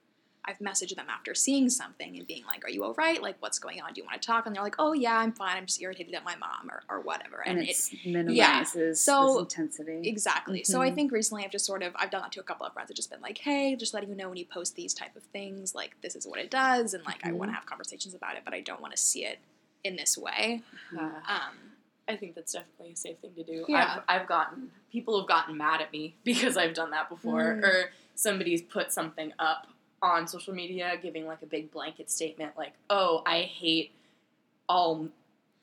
I've 0.49 0.59
messaged 0.59 0.95
them 0.95 1.07
after 1.11 1.35
seeing 1.35 1.69
something 1.69 2.16
and 2.16 2.25
being 2.25 2.45
like, 2.47 2.64
"Are 2.64 2.71
you 2.71 2.85
all 2.85 2.95
right? 2.95 3.21
Like, 3.21 3.35
what's 3.40 3.59
going 3.59 3.81
on? 3.81 3.93
Do 3.95 4.00
you 4.00 4.07
want 4.07 4.23
to 4.23 4.25
talk?" 4.25 4.47
And 4.47 4.55
they're 4.55 4.62
like, 4.62 4.76
"Oh 4.78 4.93
yeah, 4.93 5.19
I'm 5.19 5.33
fine. 5.33 5.57
I'm 5.57 5.66
just 5.66 5.83
irritated 5.83 6.14
at 6.14 6.23
my 6.23 6.37
mom 6.37 6.71
or, 6.71 6.85
or 6.88 7.00
whatever." 7.00 7.43
and, 7.45 7.59
And, 7.59 7.69
it 7.69 7.76
minimizes 8.05 9.00
So, 9.00 9.26
this 9.26 9.43
intensity. 9.43 10.09
exactly. 10.09 10.62
So 10.62 10.81
I 10.81 10.90
Mhm. 10.90 10.95
think 10.95 11.11
recently 11.12 11.45
I've 11.45 11.50
just 11.50 11.64
sort 11.66 11.83
of 11.83 11.95
I've 11.97 12.11
done 12.11 12.23
that 12.23 12.31
to 12.33 12.40
a 12.40 12.45
couple 12.45 12.64
of 12.64 12.73
friends. 12.75 12.93
I've 12.93 12.97
just 12.97 13.11
been 13.11 13.21
like, 13.23 13.38
"Hey, 13.38 13.75
just 13.75 13.93
letting 13.93 14.09
you 14.11 14.14
know 14.14 14.28
when 14.28 14.37
you 14.38 14.47
post 14.47 14.76
these 14.76 14.95
type 14.95 15.16
of 15.16 15.25
things, 15.25 15.75
like 15.75 15.97
this 16.00 16.14
is 16.14 16.28
what 16.28 16.38
it 16.38 16.49
does, 16.50 16.95
and 16.95 17.05
like 17.05 17.25
I 17.26 17.31
Mhm. 17.31 17.38
want 17.38 17.50
to 17.50 17.55
have 17.57 17.66
conversations 17.66 18.14
about 18.14 18.37
it, 18.37 18.43
but 18.45 18.55
I 18.55 18.61
don't 18.61 18.81
want 18.81 18.95
to 18.95 19.02
see 19.02 19.25
it 19.25 19.40
in 19.87 19.97
this 19.97 20.16
way." 20.19 20.62
Yeah. 20.95 21.00
Um, 21.28 21.55
I 22.09 22.14
think 22.16 22.35
that's 22.37 22.52
definitely 22.52 22.93
a 22.93 22.97
safe 22.97 23.19
thing 23.19 23.33
to 23.37 23.43
do. 23.43 23.64
Yeah. 23.69 24.02
I've, 24.09 24.23
I've 24.23 24.28
gotten 24.28 24.71
people 24.93 25.19
have 25.19 25.28
gotten 25.28 25.57
mad 25.57 25.81
at 25.81 25.90
me 25.93 26.14
because 26.25 26.57
I've 26.57 26.75
done 26.75 26.90
that 26.90 27.09
before, 27.09 27.43
Mm. 27.57 27.62
or 27.64 27.90
somebody's 28.14 28.62
put 28.62 28.93
something 28.93 29.33
up 29.38 29.66
on 30.02 30.28
social 30.28 30.55
media 30.55 30.95
giving 31.02 31.26
like 31.26 31.43
a 31.43 31.47
big 31.47 31.71
blanket 31.73 32.11
statement, 32.11 32.52
like, 32.57 32.73
"Oh, 32.90 33.23
I 33.26 33.43
hate 33.43 33.90
all 34.69 35.09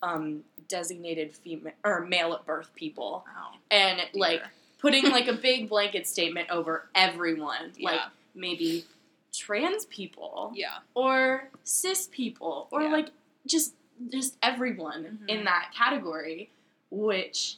um, 0.01 0.43
designated 0.67 1.33
female 1.35 1.73
or 1.83 2.01
male 2.05 2.33
at 2.33 2.45
birth 2.45 2.71
people," 2.75 3.23
oh, 3.27 3.55
and 3.71 4.01
like 4.13 4.41
putting 4.79 5.09
like 5.11 5.27
a 5.27 5.33
big 5.33 5.69
blanket 5.69 6.07
statement 6.07 6.49
over 6.49 6.89
everyone, 6.93 7.71
like 7.81 8.01
maybe 8.35 8.85
trans 9.33 9.85
people 9.85 10.51
yeah, 10.55 10.77
or 10.93 11.47
cis 11.63 12.07
people 12.11 12.67
or 12.71 12.81
Yeah. 12.83 12.91
like 12.91 13.09
just 13.47 13.73
just 14.11 14.37
everyone 14.41 15.19
Mhm. 15.23 15.29
in 15.29 15.43
that 15.45 15.71
category 15.75 16.51
which 16.89 17.57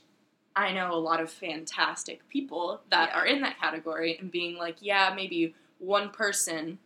i 0.56 0.72
know 0.72 0.94
a 0.94 0.96
lot 0.96 1.20
of 1.20 1.30
fantastic 1.32 2.28
people 2.30 2.82
that 2.90 3.10
Yeah. 3.10 3.18
are 3.20 3.26
in 3.26 3.42
that 3.42 3.58
category 3.60 4.18
and 4.18 4.32
being 4.32 4.56
like 4.58 4.78
yeah 4.82 5.14
maybe 5.16 5.54
one 5.80 6.10
person 6.10 6.80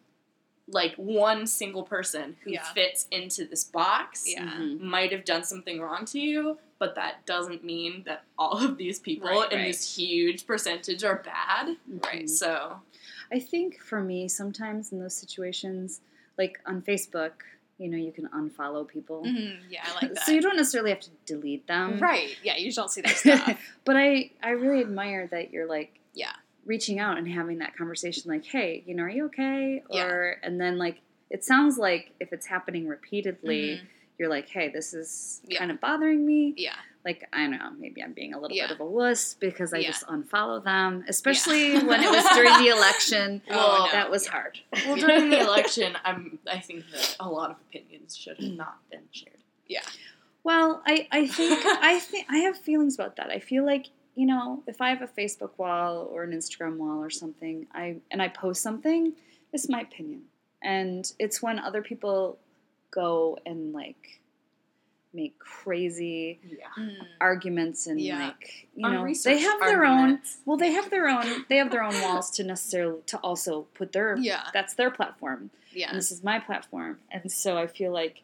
like 0.71 0.93
one 0.95 1.47
single 1.47 1.81
person 1.83 2.37
who 2.43 2.51
Yeah. 2.51 2.63
fits 2.73 3.07
into 3.11 3.43
this 3.45 3.63
box 3.63 4.25
Yeah. 4.27 4.43
Mhm. 4.45 4.79
might 4.81 5.11
have 5.11 5.25
done 5.25 5.43
something 5.43 5.81
wrong 5.81 6.05
to 6.05 6.19
you, 6.19 6.59
but 6.77 6.93
that 6.93 7.25
doesn't 7.25 7.63
mean 7.63 8.03
that 8.03 8.23
all 8.37 8.63
of 8.63 8.77
these 8.77 8.99
people 8.99 9.27
Right, 9.29 9.51
in 9.51 9.57
right. 9.57 9.67
this 9.67 9.95
huge 9.97 10.45
percentage 10.45 11.03
are 11.03 11.23
bad. 11.23 11.75
Right. 11.87 12.25
Mhm. 12.25 12.29
So, 12.29 12.81
I 13.31 13.39
think 13.39 13.79
for 13.81 14.03
me, 14.03 14.27
sometimes 14.27 14.91
in 14.91 14.99
those 14.99 15.15
situations, 15.15 16.01
like 16.37 16.59
on 16.67 16.83
Facebook, 16.83 17.31
you 17.79 17.89
know, 17.89 17.97
you 17.97 18.11
can 18.11 18.27
unfollow 18.27 18.87
people. 18.87 19.23
Mhm, 19.25 19.57
Yeah, 19.69 19.79
I 19.85 19.93
like 19.95 20.13
that. 20.13 20.23
So 20.25 20.31
you 20.33 20.41
don't 20.41 20.57
necessarily 20.57 20.91
have 20.91 20.99
to 20.99 21.09
delete 21.25 21.65
them. 21.65 21.99
right. 21.99 22.35
Yeah, 22.43 22.57
you 22.57 22.71
don't 22.71 22.91
see 22.91 23.01
that 23.01 23.15
stuff. 23.17 23.59
but 23.85 23.95
I, 23.95 24.31
I 24.43 24.51
really 24.51 24.81
admire 24.81 25.27
that 25.27 25.51
you're 25.51 25.65
like 25.65 25.99
Yeah. 26.13 26.33
reaching 26.65 26.99
out 26.99 27.17
and 27.17 27.27
having 27.27 27.59
that 27.59 27.75
conversation 27.75 28.29
like, 28.29 28.45
hey, 28.45 28.83
you 28.85 28.93
know, 28.95 29.03
are 29.03 29.09
you 29.09 29.25
okay? 29.25 29.81
Yeah. 29.89 30.03
Or 30.03 30.35
and 30.43 30.59
then 30.61 30.77
like 30.77 30.97
it 31.31 31.43
sounds 31.45 31.77
like 31.77 32.11
if 32.19 32.33
it's 32.33 32.45
happening 32.47 32.87
repeatedly, 32.87 33.81
Mhm. 33.81 33.87
You're 34.19 34.29
like, 34.29 34.49
hey, 34.49 34.69
this 34.69 34.93
is 34.93 35.41
Yeah. 35.47 35.59
kind 35.59 35.71
of 35.71 35.79
bothering 35.79 36.25
me. 36.25 36.53
Yeah. 36.57 36.75
Like, 37.05 37.27
I 37.31 37.37
don't 37.37 37.51
know, 37.51 37.71
maybe 37.79 38.03
I'm 38.03 38.11
being 38.11 38.33
a 38.33 38.39
little 38.39 38.55
Yeah. 38.55 38.67
bit 38.67 38.75
of 38.75 38.81
a 38.81 38.85
wuss 38.85 39.33
because 39.33 39.73
I 39.73 39.77
Yeah. 39.77 39.87
just 39.91 40.05
unfollow 40.07 40.61
them, 40.63 41.05
especially 41.07 41.79
when 41.89 42.03
it 42.03 42.09
was 42.11 42.25
during 42.35 42.53
the 42.61 42.67
election. 42.67 43.41
Oh, 43.49 43.85
no. 43.85 43.91
That 43.93 44.11
was 44.11 44.27
hard. 44.27 44.59
well, 44.85 44.97
during 44.97 45.29
the 45.29 45.39
election, 45.47 45.95
I'm 46.03 46.37
I 46.45 46.59
think 46.59 46.83
that 46.91 47.15
a 47.19 47.29
lot 47.29 47.51
of 47.51 47.57
opinions 47.69 48.17
should 48.17 48.37
have 48.37 48.51
not 48.53 48.77
been 48.91 49.07
shared. 49.11 49.37
Yeah. 49.67 49.81
Well, 50.43 50.81
I, 50.85 51.07
I 51.11 51.27
think 51.27 51.59
I 51.65 51.99
think 51.99 52.25
I 52.29 52.39
have 52.39 52.57
feelings 52.57 52.95
about 52.95 53.15
that. 53.17 53.29
I 53.29 53.39
feel 53.39 53.65
like 53.65 53.87
you 54.15 54.25
know 54.25 54.63
if 54.67 54.81
I 54.81 54.89
have 54.89 55.01
a 55.01 55.07
Facebook 55.07 55.51
wall 55.57 56.07
or 56.11 56.23
an 56.23 56.31
Instagram 56.31 56.77
wall 56.77 57.01
or 57.03 57.09
something, 57.09 57.67
I 57.73 57.97
and 58.11 58.21
I 58.21 58.27
post 58.27 58.61
something, 58.61 59.13
it's 59.53 59.69
my 59.69 59.81
opinion, 59.81 60.23
and 60.61 61.09
it's 61.19 61.41
when 61.41 61.59
other 61.59 61.81
people 61.81 62.39
go 62.91 63.37
and 63.45 63.73
like 63.73 64.19
make 65.11 65.37
crazy 65.39 66.39
Yeah. 66.43 66.67
Mm. 66.77 66.95
arguments 67.19 67.87
and 67.87 67.99
Yeah. 67.99 68.27
like 68.27 68.67
you 68.75 68.87
know 68.87 69.11
they 69.23 69.39
have 69.39 69.59
their 69.59 69.83
own 69.83 70.19
well 70.45 70.55
they 70.57 70.71
have 70.71 70.91
their 70.91 71.07
own 71.07 71.45
they 71.49 71.57
have 71.57 71.71
their 71.71 71.81
own 71.83 71.99
walls 72.01 72.29
to 72.31 72.43
necessarily 72.43 73.01
to 73.07 73.17
also 73.17 73.63
put 73.73 73.91
their 73.91 74.15
Yeah. 74.17 74.43
that's 74.53 74.75
their 74.75 74.91
platform 74.91 75.49
Yeah. 75.73 75.89
and 75.89 75.97
this 75.97 76.11
is 76.11 76.23
my 76.23 76.39
platform. 76.39 76.99
And 77.11 77.31
so 77.31 77.57
I 77.57 77.65
feel 77.67 77.91
like 77.91 78.21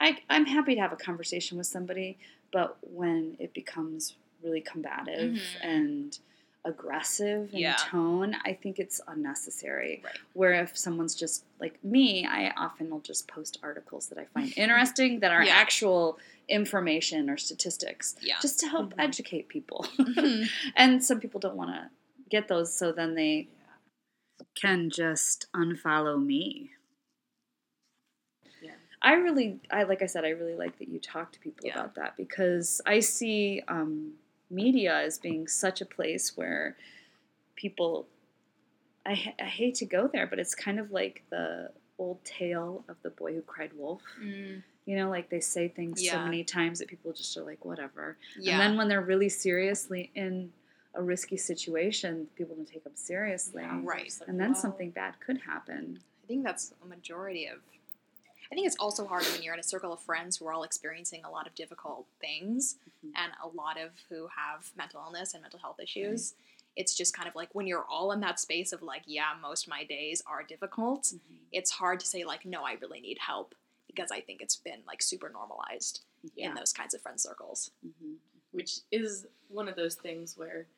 I, 0.00 0.18
I'm 0.28 0.46
happy 0.46 0.74
to 0.74 0.80
have 0.80 0.92
a 0.92 0.96
conversation 0.96 1.56
with 1.58 1.66
somebody, 1.68 2.18
but 2.52 2.78
when 2.82 3.36
it 3.38 3.52
becomes 3.54 4.14
really 4.42 4.60
combative 4.60 5.34
Mhm. 5.34 5.40
and 5.62 6.18
aggressive 6.64 7.52
in 7.52 7.58
Yeah. 7.60 7.76
tone, 7.78 8.36
I 8.44 8.54
think 8.54 8.78
it's 8.78 9.00
unnecessary. 9.06 10.00
Right. 10.04 10.16
Where 10.32 10.54
if 10.54 10.76
someone's 10.76 11.14
just 11.14 11.44
like 11.60 11.82
me, 11.84 12.26
I 12.26 12.50
often 12.56 12.90
will 12.90 13.00
just 13.00 13.28
post 13.28 13.58
articles 13.62 14.08
that 14.08 14.18
I 14.18 14.24
find 14.26 14.52
interesting 14.56 15.20
that 15.20 15.30
are 15.30 15.44
Yeah. 15.44 15.54
actual 15.54 16.18
information 16.48 17.28
or 17.30 17.36
statistics 17.36 18.16
Yeah. 18.20 18.36
just 18.40 18.60
to 18.60 18.68
help 18.68 18.94
Mhm. 18.94 19.02
educate 19.04 19.48
people. 19.48 19.86
Mhm. 19.98 20.48
and 20.76 21.04
some 21.04 21.20
people 21.20 21.40
don't 21.40 21.56
want 21.56 21.70
to 21.70 21.90
get 22.30 22.48
those, 22.48 22.74
so 22.74 22.92
then 22.92 23.14
they 23.14 23.48
can 24.54 24.90
just 24.90 25.46
unfollow 25.54 26.22
me. 26.24 26.70
Yeah. 28.62 28.72
I 29.02 29.14
really, 29.14 29.60
I 29.70 29.82
like 29.84 30.00
I 30.02 30.06
said, 30.06 30.24
I 30.24 30.30
really 30.30 30.54
like 30.54 30.78
that 30.78 30.88
you 30.88 30.98
talk 30.98 31.32
to 31.32 31.40
people 31.40 31.66
Yeah. 31.66 31.74
about 31.74 31.94
that 31.96 32.16
because 32.16 32.80
I 32.86 33.00
see 33.00 33.62
um, 33.68 34.14
media 34.54 34.94
as 34.96 35.18
being 35.18 35.48
such 35.48 35.80
a 35.80 35.86
place 35.86 36.36
where 36.36 36.76
people. 37.56 38.06
I, 39.06 39.34
I 39.38 39.44
hate 39.44 39.74
to 39.76 39.84
go 39.84 40.08
there, 40.10 40.26
but 40.26 40.38
it's 40.38 40.54
kind 40.54 40.80
of 40.80 40.90
like 40.90 41.24
the 41.30 41.70
old 41.98 42.24
tale 42.24 42.84
of 42.88 42.96
the 43.02 43.10
boy 43.10 43.34
who 43.34 43.42
cried 43.42 43.70
wolf. 43.76 44.00
Mm. 44.22 44.62
You 44.86 44.96
know, 44.96 45.10
like 45.10 45.28
they 45.28 45.40
say 45.40 45.68
things 45.68 46.06
so 46.08 46.18
many 46.24 46.42
times 46.44 46.78
that 46.78 46.88
people 46.88 47.12
just 47.12 47.36
are 47.36 47.42
like, 47.42 47.64
whatever. 47.64 48.16
Yeah. 48.38 48.52
And 48.52 48.60
then 48.60 48.76
when 48.78 48.88
they're 48.88 49.00
really 49.02 49.28
seriously 49.28 50.10
in 50.14 50.52
a 50.94 51.02
risky 51.02 51.36
situation, 51.36 52.28
people 52.36 52.54
don't 52.54 52.66
take 52.68 52.84
them 52.84 52.94
seriously. 52.94 53.62
Yeah, 53.62 53.80
Right. 53.82 54.12
like, 54.20 54.28
And 54.28 54.38
then 54.40 54.52
wow. 54.52 54.58
something 54.58 54.90
bad 54.90 55.14
could 55.20 55.38
happen. 55.38 55.98
I 56.22 56.26
think 56.26 56.44
that's 56.44 56.72
a 56.82 56.86
majority 56.86 57.46
of. 57.46 57.58
I 58.54 58.56
think 58.56 58.68
it's 58.68 58.76
also 58.78 59.04
hard 59.04 59.24
when 59.24 59.42
you're 59.42 59.52
in 59.54 59.58
a 59.58 59.64
circle 59.64 59.92
of 59.92 59.98
friends 60.00 60.36
who 60.36 60.46
are 60.46 60.52
all 60.52 60.62
experiencing 60.62 61.24
a 61.24 61.28
lot 61.30 61.48
of 61.48 61.56
difficult 61.56 62.06
things 62.20 62.76
Mhm. 63.04 63.10
and 63.16 63.32
a 63.42 63.48
lot 63.48 63.76
of 63.76 63.90
who 64.08 64.28
have 64.28 64.70
mental 64.76 65.02
illness 65.04 65.34
and 65.34 65.42
mental 65.42 65.58
health 65.58 65.80
issues. 65.80 66.36
It's 66.76 66.94
just 66.94 67.12
kind 67.16 67.26
of 67.28 67.34
like 67.34 67.52
when 67.52 67.66
you're 67.66 67.84
all 67.84 68.12
in 68.12 68.20
that 68.20 68.38
space 68.38 68.72
of 68.72 68.80
like, 68.80 69.02
yeah, 69.06 69.34
most 69.42 69.64
of 69.64 69.70
my 69.70 69.82
days 69.82 70.22
are 70.24 70.44
difficult, 70.44 71.12
it's 71.50 71.72
hard 71.72 71.98
to 71.98 72.06
say, 72.06 72.22
like, 72.22 72.44
no, 72.44 72.62
I 72.62 72.74
really 72.74 73.00
need 73.00 73.18
help 73.18 73.56
because 73.88 74.12
I 74.12 74.20
think 74.20 74.40
it's 74.40 74.54
been 74.56 74.84
like 74.86 75.02
super 75.02 75.28
normalized 75.30 76.04
Yeah. 76.36 76.50
in 76.50 76.54
those 76.54 76.72
kinds 76.72 76.94
of 76.94 77.02
friend 77.02 77.20
circles. 77.20 77.72
Mhm. 77.84 78.18
which 78.52 78.82
is 78.92 79.26
one 79.48 79.66
of 79.68 79.74
those 79.74 79.96
things 79.96 80.36
where 80.38 80.68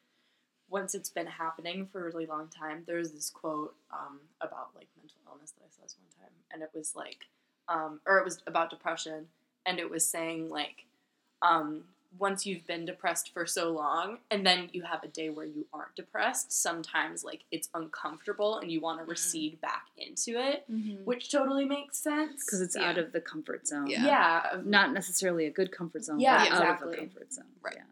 once 0.71 0.95
it's 0.95 1.11
been 1.11 1.27
happening 1.27 1.87
for 1.87 2.01
a 2.01 2.11
really 2.11 2.25
long 2.25 2.49
time 2.49 2.85
there's 2.87 3.13
this 3.13 3.29
quote 3.29 3.77
um, 3.91 4.19
about 4.41 4.75
like 4.75 4.89
mental 4.97 5.19
illness 5.27 5.51
that 5.51 5.63
i 5.63 5.69
saw 5.69 5.83
this 5.83 5.95
one 5.99 6.09
time 6.19 6.35
and 6.51 6.63
it 6.63 6.71
was 6.73 6.97
like 6.97 7.27
um, 7.69 8.01
or 8.07 8.19
it 8.19 8.25
was 8.25 8.43
about 8.47 8.71
depression 8.71 9.27
and 9.67 9.79
it 9.79 9.91
was 9.91 10.07
saying 10.07 10.49
like 10.51 10.85
um, 11.43 11.85
once 12.19 12.47
you've 12.47 12.67
been 12.67 12.87
depressed 12.87 13.33
for 13.35 13.45
so 13.47 13.71
long 13.71 14.19
and 14.31 14.47
then 14.47 14.71
you 14.73 14.83
have 14.83 15.03
a 15.03 15.09
day 15.09 15.29
where 15.29 15.45
you 15.45 15.67
aren't 15.73 15.95
depressed 15.97 16.51
sometimes 16.53 17.25
like 17.25 17.43
it's 17.51 17.69
uncomfortable 17.75 18.59
and 18.59 18.71
you 18.71 18.81
want 18.81 18.99
to 19.01 19.05
Mhm. 19.05 19.09
recede 19.11 19.61
back 19.61 19.87
into 19.99 20.39
it 20.41 20.65
Mm-hmm. 20.71 21.05
which 21.05 21.31
totally 21.31 21.65
makes 21.67 21.99
sense 21.99 22.45
Because 22.47 22.61
it's 22.63 22.77
Yeah. 22.77 22.89
out 22.89 22.99
of 22.99 23.13
the 23.13 23.21
comfort 23.21 23.67
zone. 23.67 23.87
Yeah. 23.89 24.05
yeah 24.07 24.61
Not 24.65 24.93
necessarily 24.93 25.45
a 25.47 25.51
good 25.51 25.73
comfort 25.73 26.05
zone, 26.05 26.21
Yeah, 26.21 26.39
but 26.45 26.53
out 26.53 26.63
of 26.63 26.71
exactly. 26.71 26.95
a 26.95 26.97
comfort 27.01 27.33
zone. 27.33 27.53
Right. 27.61 27.75
Yeah. 27.77 27.83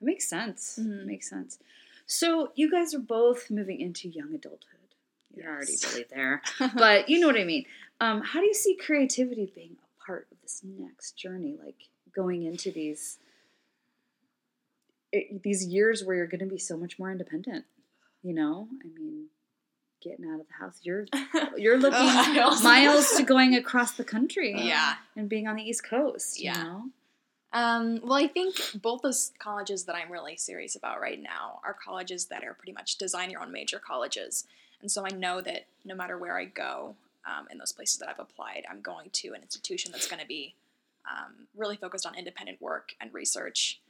It 0.00 0.04
makes 0.04 0.28
sense. 0.28 0.78
Mhm. 0.80 1.06
Makes 1.06 1.30
sense. 1.30 1.58
So 2.12 2.52
you 2.54 2.70
guys 2.70 2.92
are 2.94 2.98
both 2.98 3.50
moving 3.50 3.80
into 3.80 4.06
young 4.08 4.34
adulthood. 4.34 4.68
You're 5.34 5.48
already 5.48 5.72
really 5.88 6.04
there. 6.14 6.42
but 6.76 7.08
you 7.08 7.18
know 7.18 7.26
what 7.26 7.36
I 7.38 7.44
mean. 7.44 7.64
Um, 8.00 8.20
how 8.20 8.40
do 8.40 8.46
you 8.46 8.52
see 8.54 8.76
creativity 8.76 9.50
being 9.54 9.76
a 9.82 10.04
part 10.06 10.26
of 10.30 10.36
this 10.42 10.60
next 10.62 11.12
journey? 11.12 11.56
Like 11.64 11.76
going 12.14 12.42
into 12.44 12.70
these 12.70 13.16
it, 15.10 15.42
these 15.42 15.64
years 15.66 16.04
where 16.04 16.16
you're 16.16 16.26
going 16.26 16.40
to 16.40 16.46
be 16.46 16.58
so 16.58 16.76
much 16.76 16.98
more 16.98 17.10
independent. 17.10 17.64
You 18.22 18.34
know, 18.34 18.68
I 18.84 18.88
mean, 18.98 19.26
getting 20.02 20.26
out 20.26 20.40
of 20.40 20.46
the 20.48 20.54
house. 20.64 20.78
You're 20.82 21.06
you're 21.56 21.78
looking 21.78 21.98
Myles. 22.04 22.62
miles 22.62 23.10
to 23.16 23.22
going 23.22 23.54
across 23.54 23.92
the 23.92 24.04
country. 24.04 24.54
yeah. 24.58 24.94
and 25.16 25.28
being 25.30 25.48
on 25.48 25.56
the 25.56 25.62
East 25.62 25.82
Coast. 25.84 26.38
You 26.38 26.50
Yeah. 26.50 26.62
know? 26.62 26.82
Um, 27.52 28.00
well, 28.02 28.14
I 28.14 28.26
think 28.28 28.56
both 28.80 29.02
those 29.02 29.32
colleges 29.38 29.84
that 29.84 29.94
I'm 29.94 30.10
really 30.10 30.36
serious 30.36 30.74
about 30.74 31.00
right 31.00 31.20
now 31.22 31.60
are 31.64 31.74
colleges 31.74 32.26
that 32.26 32.44
are 32.44 32.54
pretty 32.54 32.72
much 32.72 32.96
design 32.96 33.30
your 33.30 33.42
own 33.42 33.52
major 33.52 33.78
colleges. 33.78 34.46
And 34.80 34.90
so 34.90 35.04
I 35.06 35.10
know 35.10 35.40
that 35.42 35.66
no 35.84 35.94
matter 35.94 36.16
where 36.18 36.36
I 36.38 36.46
go 36.46 36.94
um, 37.26 37.46
in 37.50 37.58
those 37.58 37.72
places 37.72 37.98
that 37.98 38.08
I've 38.08 38.18
applied, 38.18 38.64
I'm 38.70 38.80
going 38.80 39.10
to 39.12 39.28
an 39.28 39.42
institution 39.42 39.92
that's 39.92 40.08
going 40.08 40.20
to 40.20 40.26
be 40.26 40.54
um, 41.10 41.46
really 41.56 41.76
focused 41.76 42.06
on 42.06 42.14
independent 42.16 42.60
work 42.60 42.94
and 43.00 43.12
research. 43.12 43.80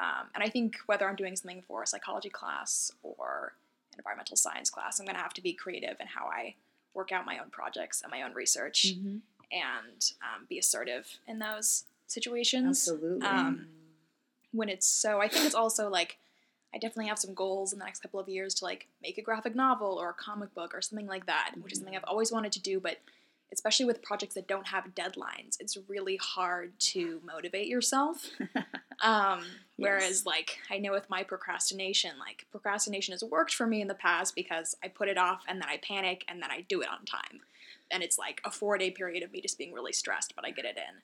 Um, 0.00 0.28
and 0.34 0.42
I 0.42 0.48
think 0.48 0.76
whether 0.86 1.06
I'm 1.08 1.16
doing 1.16 1.36
something 1.36 1.62
for 1.62 1.82
a 1.82 1.86
psychology 1.86 2.30
class 2.30 2.90
or 3.02 3.52
an 3.92 3.98
environmental 3.98 4.36
science 4.36 4.70
class, 4.70 4.98
I'm 4.98 5.06
going 5.06 5.16
to 5.16 5.22
have 5.22 5.34
to 5.34 5.42
be 5.42 5.52
creative 5.52 5.96
in 6.00 6.06
how 6.06 6.26
I 6.26 6.54
work 6.94 7.12
out 7.12 7.26
my 7.26 7.38
own 7.38 7.50
projects 7.50 8.00
and 8.02 8.10
my 8.10 8.22
own 8.22 8.32
research 8.32 8.94
Mm-hmm. 8.96 9.18
and 9.52 10.12
um, 10.22 10.46
be 10.48 10.58
assertive 10.58 11.18
in 11.28 11.38
those 11.38 11.84
situations 12.12 12.88
Absolutely. 12.88 13.26
um, 13.26 13.66
when 14.52 14.68
it's 14.68 14.86
so 14.86 15.20
i 15.20 15.28
think 15.28 15.44
it's 15.44 15.54
also 15.54 15.88
like 15.88 16.18
i 16.74 16.78
definitely 16.78 17.06
have 17.06 17.18
some 17.18 17.34
goals 17.34 17.72
in 17.72 17.78
the 17.78 17.84
next 17.84 18.00
couple 18.00 18.20
of 18.20 18.28
years 18.28 18.54
to 18.54 18.64
like 18.64 18.86
make 19.02 19.18
a 19.18 19.22
graphic 19.22 19.54
novel 19.54 19.98
or 20.00 20.10
a 20.10 20.14
comic 20.14 20.54
book 20.54 20.74
or 20.74 20.80
something 20.82 21.06
like 21.06 21.26
that 21.26 21.52
which 21.60 21.72
is 21.72 21.78
something 21.78 21.96
i've 21.96 22.04
always 22.04 22.30
wanted 22.30 22.52
to 22.52 22.60
do 22.60 22.78
but 22.78 22.98
especially 23.52 23.84
with 23.84 24.02
projects 24.02 24.34
that 24.34 24.48
don't 24.48 24.66
have 24.68 24.94
deadlines 24.94 25.56
it's 25.60 25.76
really 25.88 26.16
hard 26.16 26.72
to 26.78 27.20
motivate 27.24 27.66
yourself. 27.66 28.28
Um, 29.00 29.42
whereas 29.78 30.24
like 30.24 30.58
i 30.70 30.78
know 30.78 30.92
with 30.92 31.10
my 31.10 31.24
procrastination 31.24 32.12
like 32.20 32.46
procrastination 32.52 33.10
has 33.10 33.24
worked 33.24 33.52
for 33.52 33.66
me 33.66 33.80
in 33.80 33.88
the 33.88 33.94
past 33.94 34.36
because 34.36 34.76
i 34.84 34.86
put 34.86 35.08
it 35.08 35.18
off 35.18 35.42
and 35.48 35.60
then 35.60 35.68
i 35.68 35.78
panic 35.78 36.24
and 36.28 36.40
then 36.40 36.52
i 36.52 36.60
do 36.68 36.82
it 36.82 36.88
on 36.88 37.04
time. 37.04 37.40
And 37.90 38.04
it's 38.04 38.16
like 38.16 38.40
a 38.44 38.50
four 38.50 38.78
day 38.78 38.92
period 38.92 39.24
of 39.24 39.32
me 39.32 39.40
just 39.40 39.58
being 39.58 39.72
really 39.72 39.92
stressed 39.92 40.36
but 40.36 40.44
i 40.46 40.50
get 40.52 40.64
it 40.64 40.76
in 40.76 41.00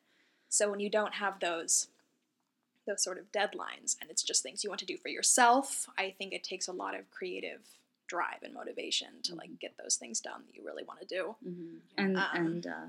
so 0.49 0.71
when 0.71 0.81
you 0.81 0.91
don't 0.91 1.15
have 1.15 1.41
those 1.41 1.89
those 2.87 3.03
sort 3.05 3.19
of 3.19 3.31
deadlines 3.33 3.97
and 4.01 4.09
it's 4.11 4.23
just 4.23 4.43
things 4.43 4.65
you 4.65 4.71
want 4.71 4.81
to 4.81 4.87
do 4.87 4.97
for 4.97 5.09
yourself, 5.09 5.89
I 5.99 6.15
think 6.17 6.33
it 6.33 6.43
takes 6.43 6.69
a 6.69 6.73
lot 6.73 6.95
of 6.99 7.11
creative 7.11 7.61
drive 8.07 8.43
and 8.43 8.55
motivation 8.55 9.09
to 9.25 9.35
like 9.35 9.59
get 9.61 9.75
those 9.77 9.97
things 9.97 10.21
done 10.21 10.41
that 10.47 10.55
you 10.57 10.65
really 10.65 10.85
want 10.85 11.01
to 11.01 11.07
do. 11.07 11.37
Mhm. 11.47 11.81
and 11.99 12.17
Um, 12.17 12.27
and 12.33 12.67
uh, 12.67 12.87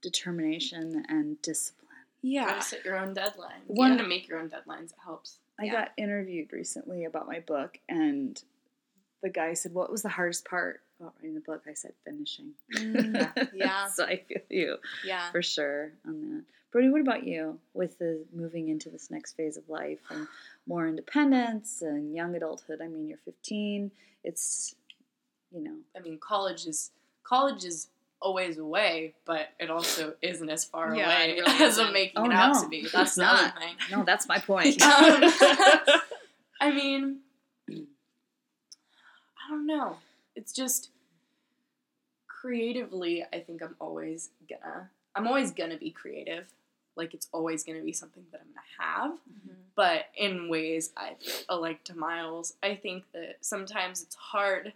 determination 0.00 1.04
and 1.08 1.40
discipline. 1.42 1.82
You 2.22 2.46
set 2.62 2.84
your 2.84 2.96
own 2.96 3.14
deadlines. 3.14 3.66
One- 3.66 3.92
you 3.92 3.96
gotta 3.98 4.08
make 4.08 4.26
your 4.28 4.38
own 4.38 4.48
deadlines. 4.50 4.92
It 4.92 4.98
helps. 5.04 5.38
I 5.58 5.64
Yeah. 5.64 5.72
got 5.72 5.92
interviewed 5.96 6.52
recently 6.52 7.04
about 7.04 7.26
my 7.26 7.40
book, 7.40 7.78
and 7.88 8.42
the 9.22 9.28
guy 9.30 9.54
said, 9.54 9.72
"What 9.74 9.90
was 9.90 10.02
the 10.02 10.08
hardest 10.10 10.44
part 10.44 10.82
about 10.98 11.14
writing 11.16 11.34
the 11.34 11.40
book?" 11.40 11.64
I 11.66 11.74
said, 11.74 11.94
"Finishing." 12.04 12.54
Mm, 12.72 13.52
yeah. 13.54 13.88
so 13.88 14.04
I 14.04 14.16
feel 14.18 14.40
you 14.50 14.78
Yeah. 15.04 15.30
for 15.30 15.42
sure 15.42 15.92
on 16.04 16.30
that. 16.30 16.44
Brody, 16.76 16.90
what 16.90 17.00
about 17.00 17.26
you 17.26 17.58
with 17.72 17.98
the 17.98 18.22
moving 18.34 18.68
into 18.68 18.90
this 18.90 19.10
next 19.10 19.34
phase 19.34 19.56
of 19.56 19.66
life 19.66 20.00
and 20.10 20.28
more 20.66 20.86
independence 20.86 21.80
and 21.80 22.14
young 22.14 22.34
adulthood? 22.36 22.82
I 22.82 22.86
mean, 22.86 23.08
you're 23.08 23.16
15. 23.24 23.90
It's, 24.24 24.74
you 25.50 25.64
know, 25.64 25.76
I 25.96 26.00
mean, 26.00 26.18
college 26.20 26.66
is 26.66 26.90
college 27.24 27.64
is 27.64 27.88
always 28.20 28.58
away, 28.58 29.14
but 29.24 29.48
it 29.58 29.70
also 29.70 30.16
isn't 30.20 30.50
as 30.50 30.66
far 30.66 30.94
Yeah, 30.94 31.06
away 31.06 31.40
really 31.40 31.64
as 31.64 31.78
I'm 31.78 31.94
making 31.94 32.18
Oh, 32.20 32.26
it 32.26 32.32
out 32.34 32.52
no, 32.56 32.62
to 32.64 32.68
be. 32.68 32.86
That's 32.92 33.16
not. 33.16 33.40
other 33.54 33.54
thing. 33.58 33.76
no, 33.90 34.04
that's 34.04 34.28
my 34.28 34.38
point. 34.38 34.76
Um, 34.82 34.90
I 36.60 36.70
mean, 36.74 37.20
I 37.70 39.48
don't 39.48 39.66
know. 39.66 39.96
It's 40.34 40.52
just 40.52 40.90
creatively. 42.28 43.24
I 43.32 43.38
think 43.38 43.62
I'm 43.62 43.76
always 43.80 44.28
gonna. 44.46 44.90
I'm 45.14 45.26
always 45.26 45.52
gonna 45.52 45.78
be 45.78 45.90
creative. 45.90 46.52
Like 46.96 47.14
it's 47.14 47.28
always 47.32 47.62
gonna 47.64 47.82
be 47.82 47.92
something 47.92 48.24
that 48.32 48.40
I'm 48.40 48.48
gonna 48.48 48.66
have. 48.78 49.18
Mhm. 49.30 49.54
But 49.74 50.06
in 50.16 50.48
ways 50.48 50.92
I 50.96 51.16
like 51.54 51.84
to 51.84 51.94
Myles, 51.96 52.56
I 52.62 52.74
think 52.76 53.04
that 53.12 53.44
sometimes 53.44 54.02
it's 54.02 54.14
hard 54.16 54.72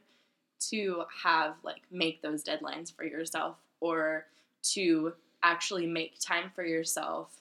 to 0.71 1.05
have 1.23 1.57
like 1.63 1.83
make 1.91 2.21
those 2.23 2.45
deadlines 2.45 2.95
for 2.95 3.05
yourself 3.05 3.57
or 3.81 4.27
to 4.63 5.15
actually 5.43 5.87
make 5.87 6.19
time 6.21 6.51
for 6.55 6.63
yourself 6.65 7.41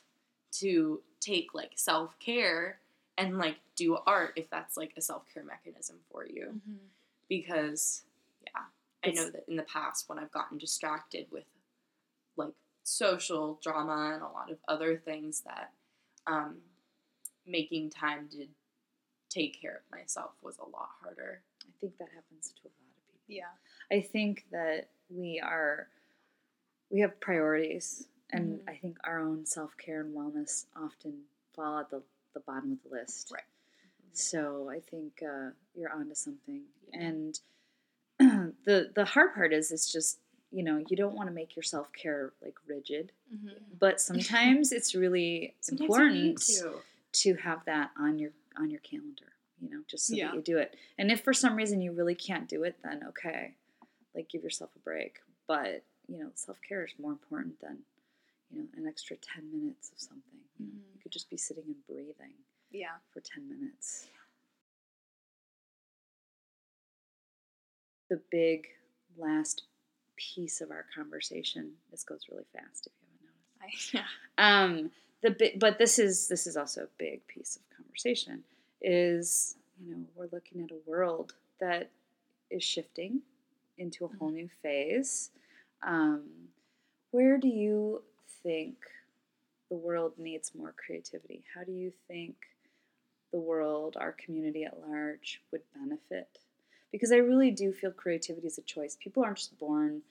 to 0.53 1.03
take 1.19 1.53
like 1.53 1.73
self-care 1.75 2.79
and 3.17 3.37
like 3.37 3.57
do 3.75 3.97
art 4.07 4.33
if 4.37 4.49
that's 4.49 4.77
like 4.77 4.93
a 4.95 5.01
self-care 5.01 5.43
mechanism 5.43 5.97
for 6.09 6.25
you 6.25 6.61
Mhm. 6.65 6.77
because 7.27 8.03
yeah 8.45 8.63
i 9.03 9.11
know 9.11 9.29
that 9.29 9.43
in 9.49 9.57
the 9.57 9.63
past 9.63 10.07
when 10.07 10.17
i've 10.17 10.31
gotten 10.31 10.57
distracted 10.57 11.29
with 11.29 11.43
social 12.89 13.59
drama 13.61 14.11
and 14.13 14.23
a 14.23 14.27
lot 14.27 14.49
of 14.51 14.57
other 14.67 14.97
things 14.97 15.41
that 15.41 15.71
um, 16.27 16.57
making 17.45 17.89
time 17.89 18.27
to 18.31 18.45
take 19.29 19.61
care 19.61 19.75
of 19.75 19.97
myself 19.97 20.31
was 20.41 20.57
a 20.57 20.63
lot 20.69 20.89
harder 21.01 21.41
I 21.61 21.71
think 21.79 21.97
that 21.99 22.09
happens 22.15 22.47
to 22.61 22.61
a 22.67 22.67
lot 22.67 22.97
of 22.97 23.05
people. 23.13 23.21
Yeah. 23.27 23.95
I 23.95 24.01
think 24.01 24.45
that 24.51 24.89
we 25.09 25.39
are 25.43 25.87
we 26.89 27.01
have 27.01 27.19
priorities 27.19 28.07
and 28.31 28.59
Mhm. 28.59 28.69
I 28.69 28.75
think 28.77 28.97
our 29.03 29.19
own 29.19 29.45
self-care 29.45 30.01
and 30.01 30.15
wellness 30.15 30.65
often 30.75 31.23
fall 31.55 31.79
at 31.79 31.89
the, 31.89 32.01
the 32.33 32.39
bottom 32.41 32.71
of 32.73 32.83
the 32.83 32.89
list. 32.89 33.31
Right. 33.31 33.43
So 34.13 34.69
I 34.69 34.79
think 34.79 35.21
uh, 35.23 35.51
you're 35.75 35.91
onto 35.91 36.15
something. 36.15 36.63
Yeah. 36.91 36.99
And 37.01 37.39
the 38.65 38.91
the 38.93 39.05
hard 39.05 39.33
part 39.35 39.53
is 39.53 39.71
it's 39.71 39.91
just, 39.91 40.19
you 40.51 40.63
know, 40.63 40.83
you 40.89 40.95
don't 40.97 41.15
want 41.15 41.29
to 41.29 41.33
make 41.33 41.55
your 41.55 41.63
self-care 41.63 42.33
like 42.41 42.55
rigid, 42.67 43.11
Mhm. 43.33 43.77
but 43.79 44.01
sometimes 44.01 44.71
it's 44.71 44.95
really 44.95 45.55
Sometimes 45.61 45.81
important 45.81 46.41
to. 46.47 46.81
to 47.11 47.35
have 47.35 47.63
that 47.65 47.91
on 47.97 48.19
your 48.19 48.31
on 48.57 48.69
your 48.69 48.79
calendar 48.81 49.33
you 49.61 49.69
know 49.69 49.81
just 49.87 50.05
so 50.07 50.15
Yeah. 50.15 50.27
that 50.27 50.35
you 50.35 50.41
do 50.41 50.57
it 50.57 50.75
and 50.97 51.11
if 51.11 51.21
for 51.21 51.33
some 51.33 51.55
reason 51.55 51.81
you 51.81 51.91
really 51.91 52.15
can't 52.15 52.47
do 52.47 52.63
it 52.63 52.75
then 52.83 53.03
okay 53.07 53.55
like 54.13 54.27
give 54.29 54.43
yourself 54.43 54.69
a 54.75 54.79
break 54.79 55.19
but 55.47 55.83
you 56.07 56.17
know 56.19 56.29
self-care 56.35 56.83
is 56.85 56.93
more 56.99 57.11
important 57.11 57.59
than 57.61 57.77
you 58.51 58.59
know 58.59 58.67
an 58.77 58.87
extra 58.87 59.15
10 59.17 59.51
minutes 59.51 59.91
of 59.91 59.99
something 59.99 60.39
you, 60.59 60.65
know, 60.65 60.71
Mhm. 60.71 60.93
you 60.95 60.99
could 61.01 61.11
just 61.11 61.29
be 61.29 61.37
sitting 61.37 61.63
and 61.67 61.85
breathing 61.87 62.33
Yeah. 62.71 62.97
for 63.11 63.21
10 63.21 63.47
minutes 63.49 64.07
the 68.09 68.17
big 68.31 68.67
last 69.17 69.63
piece 70.35 70.61
of 70.61 70.71
our 70.71 70.85
conversation. 70.95 71.71
This 71.91 72.03
goes 72.03 72.25
really 72.29 72.45
fast 72.53 72.87
if 72.87 72.93
you 73.01 73.07
haven't 73.11 73.71
noticed. 73.71 73.95
I, 73.95 74.03
yeah. 74.37 74.65
um 74.67 74.91
the 75.21 75.31
big 75.31 75.59
but 75.59 75.77
this 75.77 75.99
is 75.99 76.27
this 76.27 76.47
is 76.47 76.57
also 76.57 76.83
a 76.83 76.87
big 76.97 77.25
piece 77.27 77.57
of 77.57 77.63
conversation 77.75 78.43
is 78.81 79.55
you 79.81 79.91
know 79.91 80.03
we're 80.15 80.29
looking 80.31 80.61
at 80.61 80.71
a 80.71 80.89
world 80.89 81.33
that 81.59 81.89
is 82.49 82.63
shifting 82.63 83.21
into 83.77 84.05
a 84.05 84.09
whole 84.17 84.29
new 84.29 84.49
phase. 84.61 85.31
Um, 85.85 86.23
where 87.11 87.37
do 87.37 87.47
you 87.47 88.03
think 88.43 88.75
the 89.69 89.77
world 89.77 90.13
needs 90.17 90.53
more 90.55 90.73
creativity? 90.85 91.43
How 91.55 91.63
do 91.63 91.71
you 91.71 91.91
think 92.07 92.35
the 93.31 93.39
world 93.39 93.95
our 93.99 94.13
community 94.13 94.63
at 94.63 94.79
large 94.87 95.41
would 95.51 95.61
benefit 95.75 96.39
because 96.91 97.11
i 97.11 97.17
really 97.17 97.51
do 97.51 97.71
feel 97.71 97.91
creativity 97.91 98.47
is 98.47 98.57
a 98.57 98.61
choice. 98.63 98.97
People 98.99 99.23
aren't 99.23 99.37
just 99.37 99.57
born 99.59 100.01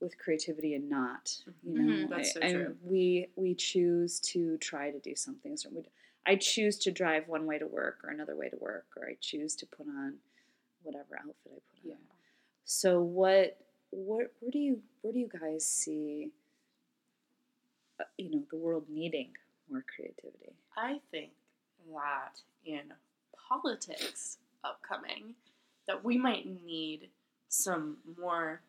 with 0.00 0.16
creativity 0.18 0.74
and 0.74 0.88
not 0.88 1.36
you 1.64 1.74
know? 1.82 2.06
Mhm, 2.06 2.08
that's 2.10 2.34
so 2.34 2.40
I- 2.40 2.46
I- 2.46 2.52
true. 2.52 2.76
we 2.84 3.28
we 3.36 3.54
choose 3.54 4.20
to 4.32 4.56
try 4.58 4.90
to 4.90 4.98
do 5.00 5.14
something 5.16 5.56
so 5.56 5.68
we, 5.70 5.82
i 6.26 6.36
choose 6.36 6.78
to 6.78 6.90
drive 6.92 7.26
one 7.28 7.46
way 7.46 7.58
to 7.58 7.66
work 7.66 7.98
or 8.04 8.10
another 8.10 8.36
way 8.36 8.48
to 8.48 8.56
work 8.56 8.86
or 8.96 9.08
i 9.08 9.16
choose 9.20 9.56
to 9.56 9.66
put 9.66 9.86
on 9.88 10.14
whatever 10.82 11.16
outfit 11.18 11.52
i 11.52 11.60
put 11.70 11.84
on. 11.84 11.90
Yeah. 11.90 11.94
so 12.64 13.00
what 13.02 13.58
what 13.90 14.32
where 14.40 14.50
do 14.52 14.58
you 14.58 14.80
where 15.02 15.12
do 15.12 15.18
you 15.18 15.28
guys 15.28 15.66
see 15.66 16.30
uh, 18.00 18.04
you 18.16 18.30
know 18.30 18.42
the 18.50 18.56
world 18.56 18.84
needing 18.88 19.30
more 19.70 19.84
creativity? 19.94 20.52
I 20.76 21.00
think 21.10 21.32
that 21.92 22.40
in 22.64 22.92
politics 23.48 24.38
upcoming, 24.64 25.34
that 25.88 26.04
we 26.04 26.16
might 26.16 26.46
need 26.64 27.08
some 27.48 27.96
more 28.20 28.60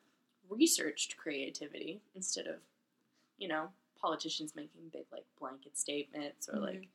researched 0.49 1.15
creativity 1.17 1.99
instead 2.15 2.47
of, 2.47 2.55
you 3.37 3.47
know, 3.47 3.69
politicians 4.01 4.55
making 4.55 4.81
big 4.91 5.03
like 5.11 5.25
blanket 5.39 5.77
statements 5.77 6.49
or 6.49 6.55
Mhm. 6.55 6.61
like 6.61 6.87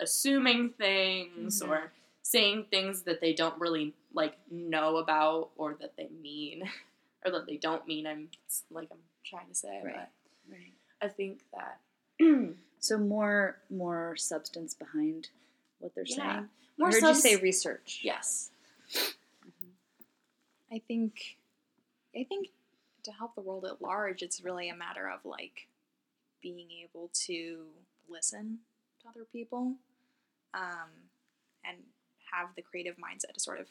assuming 0.00 0.70
things 0.70 1.62
Mhm. 1.62 1.68
or 1.68 1.92
saying 2.22 2.64
things 2.66 3.02
that 3.02 3.20
they 3.20 3.32
don't 3.34 3.60
really 3.60 3.94
like 4.12 4.36
know 4.50 4.96
about 4.96 5.50
or 5.56 5.74
that 5.74 5.94
they 5.96 6.08
mean 6.08 6.62
or 7.24 7.30
that 7.32 7.46
they 7.46 7.56
don't 7.58 7.86
mean. 7.86 8.06
I'm 8.06 8.30
like 8.70 8.88
I'm 8.90 9.02
trying 9.24 9.48
to 9.48 9.54
say, 9.54 9.80
Right. 9.84 9.94
but 9.94 10.10
right 10.52 10.72
I 11.00 11.08
think 11.08 11.42
that 11.52 11.78
so 12.80 12.98
more 12.98 13.60
more 13.70 14.16
substance 14.16 14.72
behind 14.74 15.28
what 15.78 15.94
they're 15.94 16.04
Yeah. 16.06 16.16
saying 16.36 16.50
more 16.78 16.88
I 16.88 16.92
heard 16.92 17.00
subs- 17.00 17.24
you 17.24 17.30
say 17.32 17.36
research 17.36 18.00
yes. 18.02 18.50
I 20.72 20.80
think 20.86 21.36
I 22.16 22.24
think 22.24 22.48
to 23.04 23.12
help 23.12 23.34
the 23.34 23.40
world 23.40 23.64
at 23.64 23.82
large, 23.82 24.22
it's 24.22 24.42
really 24.42 24.68
a 24.68 24.76
matter 24.76 25.08
of 25.08 25.24
like 25.24 25.68
being 26.42 26.68
able 26.82 27.10
to 27.26 27.66
listen 28.08 28.58
to 29.02 29.08
other 29.08 29.24
people, 29.32 29.74
um, 30.54 30.90
and 31.64 31.78
have 32.32 32.48
the 32.56 32.62
creative 32.62 32.96
mindset 32.96 33.34
to 33.34 33.40
sort 33.40 33.60
of 33.60 33.66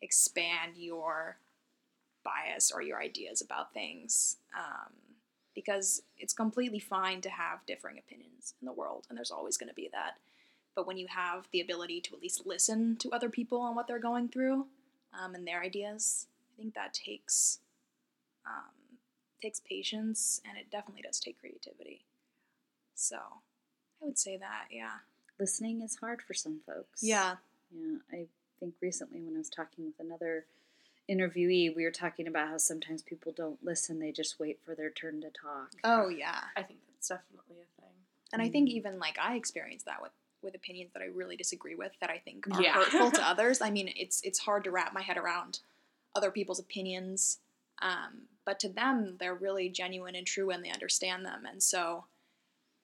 expand 0.00 0.76
your 0.76 1.36
bias 2.24 2.70
or 2.72 2.82
your 2.82 3.00
ideas 3.00 3.40
about 3.40 3.72
things. 3.72 4.36
Um, 4.56 4.92
because 5.54 6.02
it's 6.16 6.32
completely 6.32 6.78
fine 6.78 7.20
to 7.20 7.28
have 7.28 7.66
differing 7.66 7.98
opinions 7.98 8.54
in 8.60 8.66
the 8.66 8.72
world, 8.72 9.06
and 9.08 9.18
there's 9.18 9.32
always 9.32 9.56
going 9.56 9.68
to 9.68 9.74
be 9.74 9.88
that. 9.92 10.16
But 10.76 10.86
when 10.86 10.98
you 10.98 11.08
have 11.08 11.48
the 11.50 11.60
ability 11.60 12.00
to 12.02 12.14
at 12.14 12.22
least 12.22 12.46
listen 12.46 12.94
to 12.98 13.10
other 13.10 13.28
people 13.28 13.60
on 13.60 13.74
what 13.74 13.88
they're 13.88 13.98
going 13.98 14.28
through 14.28 14.66
um, 15.20 15.34
and 15.34 15.44
their 15.44 15.60
ideas, 15.60 16.28
think 16.58 16.74
that 16.74 16.92
takes 16.94 17.60
um, 18.46 18.98
takes 19.42 19.60
patience, 19.60 20.40
and 20.48 20.58
it 20.58 20.70
definitely 20.70 21.02
does 21.02 21.20
take 21.20 21.38
creativity. 21.38 22.04
So, 22.94 23.16
I 23.16 24.04
would 24.06 24.18
say 24.18 24.36
that, 24.38 24.66
yeah, 24.70 24.98
listening 25.38 25.82
is 25.82 25.96
hard 25.96 26.20
for 26.22 26.34
some 26.34 26.60
folks 26.66 27.02
yeah, 27.02 27.36
Yeah, 27.70 27.98
I 28.12 28.26
think 28.58 28.74
recently 28.80 29.20
when 29.20 29.34
I 29.36 29.38
was 29.38 29.48
talking 29.50 29.84
with 29.86 30.00
another 30.00 30.46
interviewee, 31.08 31.74
we 31.74 31.84
were 31.84 31.90
talking 31.90 32.26
about 32.26 32.48
how 32.48 32.58
sometimes 32.58 33.02
people 33.02 33.32
don't 33.32 33.62
listen, 33.64 34.00
they 34.00 34.10
just 34.12 34.40
wait 34.40 34.58
for 34.64 34.74
their 34.74 34.90
turn 34.90 35.20
to 35.20 35.30
talk. 35.30 35.70
oh 35.84 36.08
yeah. 36.08 36.40
I 36.56 36.62
think 36.62 36.80
that's 36.90 37.08
definitely 37.08 37.56
a 37.62 37.80
thing. 37.80 37.92
And 38.32 38.42
I 38.42 38.48
think 38.48 38.68
Mm. 38.68 38.72
even 38.72 38.98
like 38.98 39.18
I 39.20 39.36
experienced 39.36 39.86
that 39.86 40.02
with 40.02 40.12
with 40.40 40.54
opinions 40.54 40.92
that 40.92 41.02
I 41.02 41.06
really 41.06 41.36
disagree 41.36 41.74
with 41.74 41.92
that 42.00 42.10
I 42.10 42.18
think 42.18 42.46
are 42.48 42.62
Yeah. 42.62 42.72
hurtful 42.74 43.10
to 43.12 43.22
others. 43.28 43.60
I 43.60 43.70
mean, 43.70 43.92
it's 43.96 44.20
it's 44.22 44.40
hard 44.40 44.64
to 44.64 44.70
wrap 44.70 44.92
my 44.92 45.02
head 45.02 45.16
around 45.16 45.60
other 46.14 46.30
people's 46.30 46.58
opinions, 46.58 47.38
um, 47.80 48.22
but 48.44 48.58
to 48.60 48.68
them, 48.68 49.16
they're 49.18 49.34
really 49.34 49.68
genuine 49.68 50.14
and 50.14 50.26
true, 50.26 50.50
and 50.50 50.64
they 50.64 50.70
understand 50.70 51.24
them. 51.24 51.44
And 51.48 51.62
so, 51.62 52.04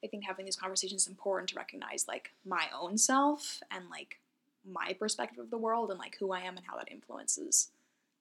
I 0.05 0.07
think 0.07 0.25
having 0.25 0.45
these 0.45 0.57
conversations 0.57 1.03
is 1.03 1.09
important 1.09 1.49
to 1.51 1.57
recognize 1.57 2.07
like 2.07 2.33
my 2.45 2.67
own 2.79 2.99
self 2.99 3.63
and 3.71 3.89
like 3.91 4.21
my 4.71 4.95
perspective 4.99 5.39
of 5.39 5.51
the 5.51 5.59
world 5.59 5.91
and 5.91 5.99
like 5.99 6.17
who 6.19 6.33
I 6.33 6.41
am 6.41 6.57
and 6.57 6.67
how 6.67 6.77
that 6.77 6.91
influences, 6.91 7.71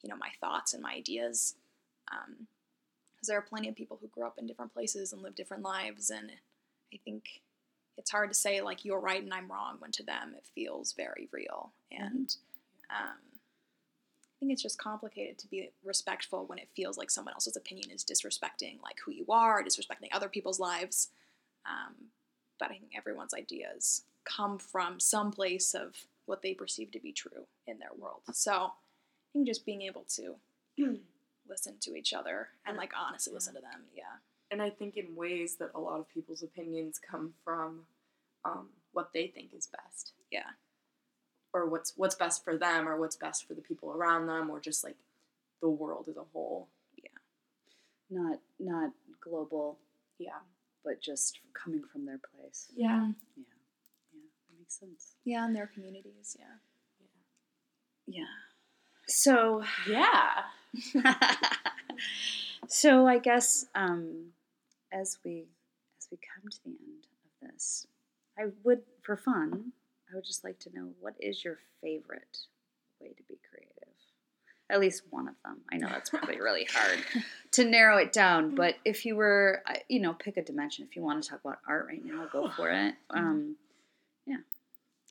you 0.02 0.10
know, 0.10 0.16
my 0.16 0.30
thoughts 0.39 0.74
and 0.74 0.82
my 0.82 0.94
ideas. 0.94 1.56
Um, 2.12 2.48
because 3.16 3.28
there 3.28 3.38
are 3.38 3.42
plenty 3.42 3.70
of 3.70 3.76
people 3.76 3.98
who 4.02 4.08
grew 4.08 4.26
up 4.26 4.38
in 4.38 4.48
different 4.48 4.74
places 4.74 5.13
and 5.13 5.22
live 5.22 5.36
different 5.36 5.63
lives, 5.63 6.10
and 6.10 6.32
I 6.94 6.98
think 7.06 7.42
it's 7.98 8.12
hard 8.12 8.30
to 8.30 8.36
say 8.36 8.62
like 8.62 8.84
you're 8.84 9.00
right 9.00 9.22
and 9.22 9.34
I'm 9.34 9.52
wrong 9.52 9.76
when 9.80 9.92
to 9.92 10.04
them 10.04 10.34
it 10.36 10.46
feels 10.56 10.94
very 10.94 11.30
real. 11.32 11.72
And 11.92 12.36
um, 12.89 13.18
I 13.33 13.33
think 14.43 14.51
it's 14.51 14.62
just 14.62 14.77
complicated 14.77 15.38
to 15.38 15.47
be 15.47 15.69
respectful 15.86 16.45
when 16.45 16.60
it 16.60 16.67
feels 16.75 16.97
like 16.97 17.10
someone 17.10 17.34
else's 17.34 17.56
opinion 17.56 17.89
is 17.91 18.03
disrespecting 18.03 18.82
like 18.84 18.97
who 19.06 19.13
you 19.13 19.25
are, 19.29 19.63
disrespecting 19.63 20.10
other 20.12 20.27
people's 20.27 20.60
lives. 20.60 21.10
Um, 21.65 21.95
but 22.60 22.69
I 22.69 22.73
think 22.73 22.91
everyone's 22.97 23.34
ideas 23.34 24.03
come 24.25 24.60
from 24.60 24.99
some 24.99 25.32
place 25.32 25.73
of 25.73 25.95
what 26.25 26.41
they 26.41 26.53
perceive 26.53 26.91
to 26.91 26.99
be 26.99 27.13
true 27.13 27.47
in 27.67 27.79
their 27.79 27.93
world. 27.97 28.21
So 28.34 28.51
I 28.51 28.69
think 29.32 29.47
just 29.47 29.65
being 29.65 29.84
able 29.84 30.06
to 30.15 30.36
listen 31.49 31.75
to 31.79 31.95
each 31.95 32.13
other 32.13 32.49
and 32.65 32.75
like 32.75 32.91
honestly 32.99 33.34
listen 33.34 33.53
to 33.53 33.62
them, 33.62 33.84
yeah. 33.95 34.19
And 34.51 34.62
I 34.62 34.69
think 34.69 34.97
in 34.97 35.15
ways 35.15 35.56
that 35.56 35.71
a 35.73 35.79
lot 35.79 36.01
of 36.01 36.10
people's 36.10 36.43
opinions 36.43 36.99
come 36.99 37.34
from 37.45 37.86
um, 38.43 38.67
what 38.91 39.12
they 39.13 39.27
think 39.27 39.53
is 39.53 39.67
best. 39.67 40.12
Yeah. 40.32 40.51
Or 41.54 41.68
what's 41.68 41.94
what's 41.98 42.16
best 42.16 42.44
for 42.44 42.58
them 42.58 42.88
or 42.89 42.98
what's 43.00 43.16
best 43.16 43.48
for 43.48 43.54
the 43.54 43.62
people 43.62 43.92
around 43.92 44.26
them 44.28 44.50
or 44.50 44.60
just 44.60 44.84
like 44.84 44.96
the 45.62 45.70
world 45.70 46.08
as 46.10 46.18
a 46.18 46.24
whole. 46.34 46.68
Yeah. 47.02 47.10
Not 48.10 48.39
not 48.60 48.92
global, 49.22 49.78
Yeah. 50.18 50.39
but 50.84 51.00
just 51.02 51.39
coming 51.54 51.84
from 51.92 52.06
their 52.06 52.20
place. 52.20 52.68
Yeah. 52.76 52.88
Yeah, 52.88 53.12
Yeah. 53.38 53.44
that 54.50 54.58
makes 54.60 54.80
sense. 54.80 55.16
Yeah, 55.26 55.46
in 55.46 55.54
their 55.54 55.68
communities, 55.68 56.36
yeah. 56.39 56.58
Yeah. 58.08 58.26
So 59.08 59.63
Yeah. 59.88 60.44
so 62.68 63.08
I 63.08 63.20
guess 63.20 63.66
um, 63.76 64.32
as 64.92 65.18
we 65.24 65.46
as 66.00 66.08
we 66.12 66.18
come 66.18 66.50
to 66.50 66.58
the 66.66 66.70
end 66.72 67.06
of 67.44 67.52
this, 67.52 67.88
I 68.38 68.46
would, 68.63 68.82
for 69.04 69.16
fun, 69.16 69.72
I 70.13 70.15
would 70.15 70.26
just 70.26 70.43
like 70.43 70.60
to 70.60 70.69
know 70.73 70.89
what 71.02 71.15
is 71.19 71.43
your 71.43 71.58
favorite 71.82 72.38
way 73.02 73.10
to 73.10 73.23
be 73.28 73.39
creative. 73.49 73.69
At 74.69 74.80
least 74.80 75.04
one 75.10 75.28
of 75.28 75.36
them. 75.43 75.62
I 75.71 75.78
know 75.78 75.88
that's 75.89 76.10
probably 76.10 76.39
really 76.39 76.65
hard 76.73 76.99
to 77.52 77.65
narrow 77.65 77.97
it 77.97 78.13
down, 78.13 78.56
but 78.56 78.76
if 78.86 79.06
you 79.06 79.15
were, 79.15 79.62
you 79.89 79.99
know, 79.99 80.13
pick 80.13 80.38
a 80.38 80.41
dimension. 80.41 80.86
If 80.89 80.95
you 80.95 81.02
want 81.02 81.21
to 81.23 81.30
talk 81.30 81.41
about 81.43 81.60
art 81.67 81.86
right 81.88 82.04
now, 82.04 82.28
go 82.32 82.49
for 82.49 82.69
it. 82.71 82.95
Um, 83.10 83.56
yeah. 84.26 84.38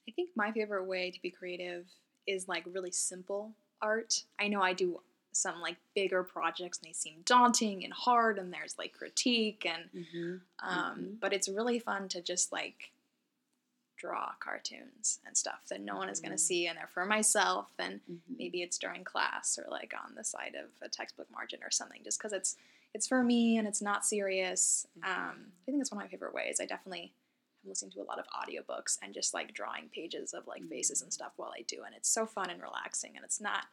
I 0.08 0.12
think 0.12 0.30
my 0.36 0.52
favorite 0.52 0.84
way 0.86 1.10
to 1.10 1.20
be 1.20 1.30
creative 1.30 1.84
is 2.26 2.48
like 2.48 2.64
really 2.72 2.90
simple 2.92 3.52
art. 3.80 4.24
I 4.40 4.48
know 4.48 4.62
I 4.62 4.72
do 4.72 5.00
some 5.32 5.60
like 5.60 5.76
bigger 5.94 6.22
projects 6.22 6.78
and 6.78 6.88
they 6.88 6.92
seem 6.92 7.14
daunting 7.24 7.84
and 7.84 7.92
hard 7.92 8.38
and 8.38 8.52
there's 8.52 8.76
like 8.78 8.92
critique 8.92 9.66
and 9.66 9.84
mhm, 9.94 10.40
um, 10.60 10.98
Mhm. 10.98 11.20
but 11.20 11.32
it's 11.32 11.48
really 11.48 11.78
fun 11.78 12.08
to 12.08 12.20
just 12.20 12.52
like 12.52 12.90
draw 14.02 14.30
cartoons 14.40 15.20
and 15.24 15.36
stuff 15.36 15.60
that 15.70 15.80
no 15.80 15.94
one 15.96 16.08
is 16.08 16.18
going 16.18 16.32
to 16.32 16.38
see 16.38 16.66
and 16.66 16.76
they're 16.76 16.88
for 16.92 17.06
myself 17.06 17.66
and 17.78 18.00
mhm. 18.10 18.18
maybe 18.36 18.60
it's 18.60 18.76
during 18.76 19.04
class 19.04 19.56
or 19.56 19.70
like 19.70 19.92
on 19.94 20.16
the 20.16 20.24
side 20.24 20.56
of 20.56 20.70
a 20.84 20.88
textbook 20.88 21.28
margin 21.30 21.60
or 21.62 21.70
something 21.70 22.00
just 22.02 22.18
because 22.18 22.32
it's 22.32 22.56
it's 22.94 23.06
for 23.06 23.22
me 23.22 23.56
and 23.58 23.66
it's 23.68 23.80
not 23.80 24.04
serious. 24.04 24.86
Um, 25.04 25.52
i 25.62 25.70
think 25.70 25.80
it's 25.80 25.92
one 25.92 26.02
of 26.02 26.04
my 26.04 26.10
favorite 26.10 26.34
ways. 26.34 26.58
I 26.60 26.66
definitely 26.66 27.12
am 27.64 27.70
listening 27.70 27.92
to 27.92 28.00
a 28.02 28.10
lot 28.10 28.18
of 28.18 28.26
audiobooks 28.26 28.98
and 29.02 29.14
just 29.14 29.32
like 29.32 29.54
drawing 29.54 29.88
pages 29.94 30.34
of 30.34 30.48
like 30.48 30.64
faces 30.68 31.00
and 31.00 31.12
stuff 31.12 31.32
while 31.36 31.52
i 31.56 31.62
do 31.62 31.78
and 31.86 31.94
it's 31.94 32.08
so 32.08 32.26
fun 32.26 32.50
and 32.50 32.60
relaxing 32.60 33.12
and 33.14 33.24
it's 33.24 33.40
not 33.40 33.66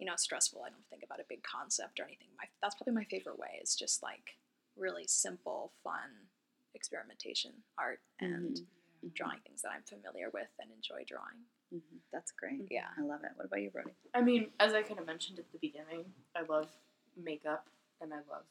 you 0.00 0.06
know 0.06 0.16
stressful. 0.16 0.62
I 0.66 0.70
don't 0.70 0.88
think 0.90 1.04
about 1.04 1.20
a 1.20 1.24
big 1.28 1.42
concept 1.44 2.00
or 2.00 2.04
anything. 2.04 2.28
My, 2.38 2.46
that's 2.60 2.74
probably 2.74 2.94
my 2.94 3.04
favorite 3.04 3.38
way 3.38 3.60
is 3.62 3.76
just 3.76 4.02
like 4.02 4.36
really 4.76 5.04
simple 5.06 5.70
fun 5.84 6.10
experimentation 6.74 7.52
art 7.78 8.00
and 8.18 8.56
Mhm. 8.56 8.64
Drawing 9.14 9.38
things 9.40 9.62
that 9.62 9.70
i'm 9.72 9.82
familiar 9.82 10.28
with 10.32 10.48
and 10.60 10.70
enjoy 10.72 11.02
drawing 11.06 11.38
Mhm. 11.72 11.98
That's 12.12 12.32
great. 12.32 12.66
yeah 12.70 12.88
I 12.98 13.02
love 13.02 13.22
it. 13.22 13.30
What 13.36 13.44
about 13.46 13.62
you, 13.62 13.70
Brody? 13.70 13.92
I 14.12 14.20
mean, 14.22 14.50
as 14.58 14.74
I 14.74 14.82
kind 14.82 14.98
of 14.98 15.06
mentioned 15.06 15.38
at 15.38 15.50
the 15.52 15.58
beginning, 15.58 16.04
I 16.34 16.42
love 16.42 16.68
makeup 17.16 17.68
and 18.00 18.12
I 18.12 18.16
love 18.28 18.42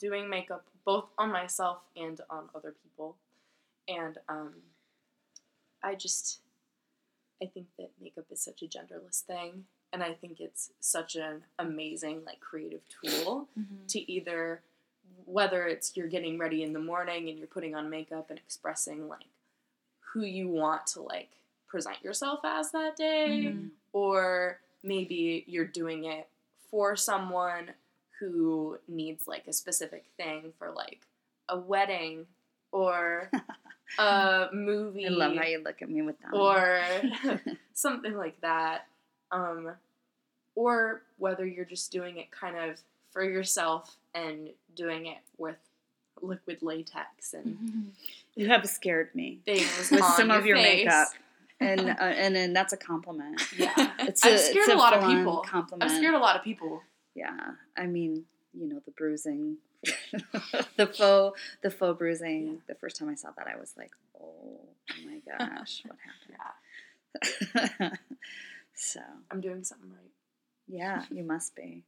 doing 0.00 0.28
makeup 0.28 0.64
both 0.84 1.06
on 1.16 1.30
myself 1.30 1.78
and 1.94 2.20
on 2.28 2.48
other 2.52 2.72
people. 2.82 3.16
And 3.86 4.18
um, 4.28 4.54
I 5.84 5.94
just, 5.94 6.40
I 7.40 7.46
think 7.46 7.66
that 7.78 7.90
makeup 8.00 8.26
is 8.32 8.40
such 8.40 8.62
a 8.62 8.66
genderless 8.66 9.20
thing. 9.20 9.66
And 9.92 10.02
I 10.02 10.12
think 10.14 10.40
it's 10.40 10.70
such 10.80 11.14
an 11.16 11.44
amazing, 11.60 12.24
like, 12.24 12.40
creative 12.40 12.80
tool 12.88 13.48
to 13.88 14.10
either, 14.12 14.62
whether 15.26 15.66
it's 15.68 15.96
you're 15.96 16.08
getting 16.08 16.38
ready 16.38 16.62
in 16.64 16.72
the 16.72 16.80
morning 16.80 17.28
and 17.28 17.38
you're 17.38 17.46
putting 17.46 17.74
on 17.76 17.88
makeup 17.90 18.30
and 18.30 18.38
expressing, 18.40 19.06
like, 19.08 19.26
who 20.12 20.22
you 20.22 20.48
want 20.48 20.86
to, 20.88 21.00
like, 21.02 21.30
present 21.68 22.02
yourself 22.04 22.40
as 22.44 22.70
that 22.72 22.96
day 22.96 23.46
Mhm. 23.52 23.70
or 23.92 24.60
maybe 24.82 25.44
you're 25.46 25.64
doing 25.66 26.04
it 26.04 26.28
for 26.70 26.96
someone 26.96 27.70
who 28.20 28.78
needs 28.88 29.26
like 29.26 29.46
a 29.48 29.52
specific 29.52 30.04
thing 30.16 30.52
for 30.58 30.70
like 30.70 31.06
a 31.48 31.58
wedding 31.58 32.26
or 32.72 33.30
a 33.98 34.48
movie 34.52 35.06
I 35.06 35.10
love 35.10 35.34
how 35.36 35.44
you 35.44 35.62
look 35.64 35.80
at 35.82 35.88
me 35.90 36.02
with 36.02 36.16
that. 36.20 36.34
or 36.34 36.82
something 37.74 38.14
like 38.16 38.40
that 38.42 38.86
um, 39.30 39.72
or 40.54 41.02
whether 41.16 41.46
you're 41.46 41.64
just 41.64 41.90
doing 41.90 42.18
it 42.18 42.30
kind 42.30 42.56
of 42.56 42.80
for 43.12 43.24
yourself 43.24 43.96
and 44.14 44.50
doing 44.74 45.06
it 45.06 45.18
with 45.38 45.56
liquid 46.22 46.58
latex 46.62 47.34
and 47.34 47.92
you 48.36 48.48
have 48.48 48.66
scared 48.68 49.14
me 49.14 49.40
things 49.44 49.90
with 49.90 50.02
on 50.02 50.12
some 50.16 50.30
of 50.30 50.46
your 50.46 50.56
face. 50.56 50.84
makeup, 50.84 51.08
and 51.60 51.80
uh, 51.90 51.94
and 52.00 52.34
then 52.34 52.52
that's 52.52 52.72
a 52.72 52.76
compliment. 52.76 53.40
yeah 53.56 53.92
It's 54.00 54.24
I've 54.24 54.34
a, 54.34 54.38
scared 54.38 54.64
it's 54.68 54.74
a 54.74 54.76
lot 54.76 54.94
of 54.94 55.04
people. 55.04 55.38
Compliment. 55.46 55.90
i've 55.90 55.96
scared 55.96 56.14
a 56.14 56.18
lot 56.18 56.36
of 56.36 56.42
people 56.44 56.82
Yeah, 57.14 57.36
I 57.76 57.86
mean, 57.86 58.24
you 58.54 58.68
know, 58.68 58.80
the 58.84 58.92
bruising, 58.92 59.56
the 60.76 60.86
faux, 60.86 61.38
the 61.62 61.70
faux 61.70 61.98
bruising. 61.98 62.46
Yeah. 62.46 62.58
The 62.68 62.74
first 62.76 62.96
time 62.96 63.08
I 63.08 63.14
saw 63.16 63.30
that, 63.36 63.46
I 63.46 63.58
was 63.58 63.74
like, 63.76 63.90
oh 64.20 64.60
my 65.04 65.20
gosh, 65.26 65.82
what 65.86 65.98
happened 66.06 66.38
yeah 66.38 67.58
happened? 67.78 67.98
so, 68.74 69.00
i'm 69.30 69.40
doing 69.42 69.62
something 69.64 69.90
right 69.90 70.10
yeah, 70.68 71.04
you 71.10 71.22
must 71.22 71.54
be. 71.54 71.84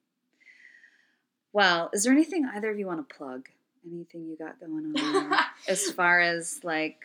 Well, 1.52 1.88
is 1.92 2.04
there 2.04 2.12
anything 2.12 2.44
either 2.52 2.70
of 2.70 2.78
you 2.78 2.86
want 2.86 3.08
to 3.08 3.14
plug? 3.14 3.46
Anything 3.86 4.26
you 4.26 4.36
got 4.36 4.58
going 4.60 4.86
on 4.86 4.92
there? 5.30 5.38
as 5.68 5.90
far 5.92 6.20
as 6.20 6.60
like 6.64 7.04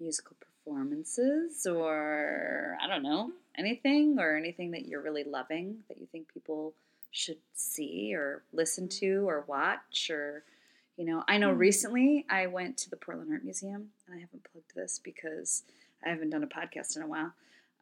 musical 0.00 0.36
performances 0.40 1.66
or 1.66 2.76
I 2.82 2.86
don't 2.86 3.02
know, 3.02 3.32
anything 3.56 4.18
or 4.18 4.36
anything 4.36 4.70
that 4.72 4.86
you're 4.86 5.02
really 5.02 5.24
loving 5.24 5.78
that 5.88 5.98
you 5.98 6.06
think 6.10 6.32
people 6.32 6.72
should 7.10 7.38
see 7.54 8.14
or 8.14 8.42
listen 8.52 8.88
to 8.88 9.28
or 9.28 9.44
watch 9.46 10.10
or 10.10 10.44
you 10.96 11.04
know, 11.04 11.22
I 11.28 11.38
know 11.38 11.52
Hmm. 11.52 11.58
recently 11.58 12.26
I 12.28 12.46
went 12.48 12.76
to 12.78 12.90
the 12.90 12.96
Portland 12.96 13.30
Art 13.32 13.44
Museum 13.44 13.90
and 14.06 14.16
I 14.16 14.20
haven't 14.20 14.44
plugged 14.50 14.74
this 14.74 14.98
because 14.98 15.62
I 16.04 16.08
haven't 16.08 16.30
done 16.30 16.42
a 16.42 16.46
podcast 16.48 16.96
in 16.96 17.02
a 17.02 17.06
while. 17.06 17.32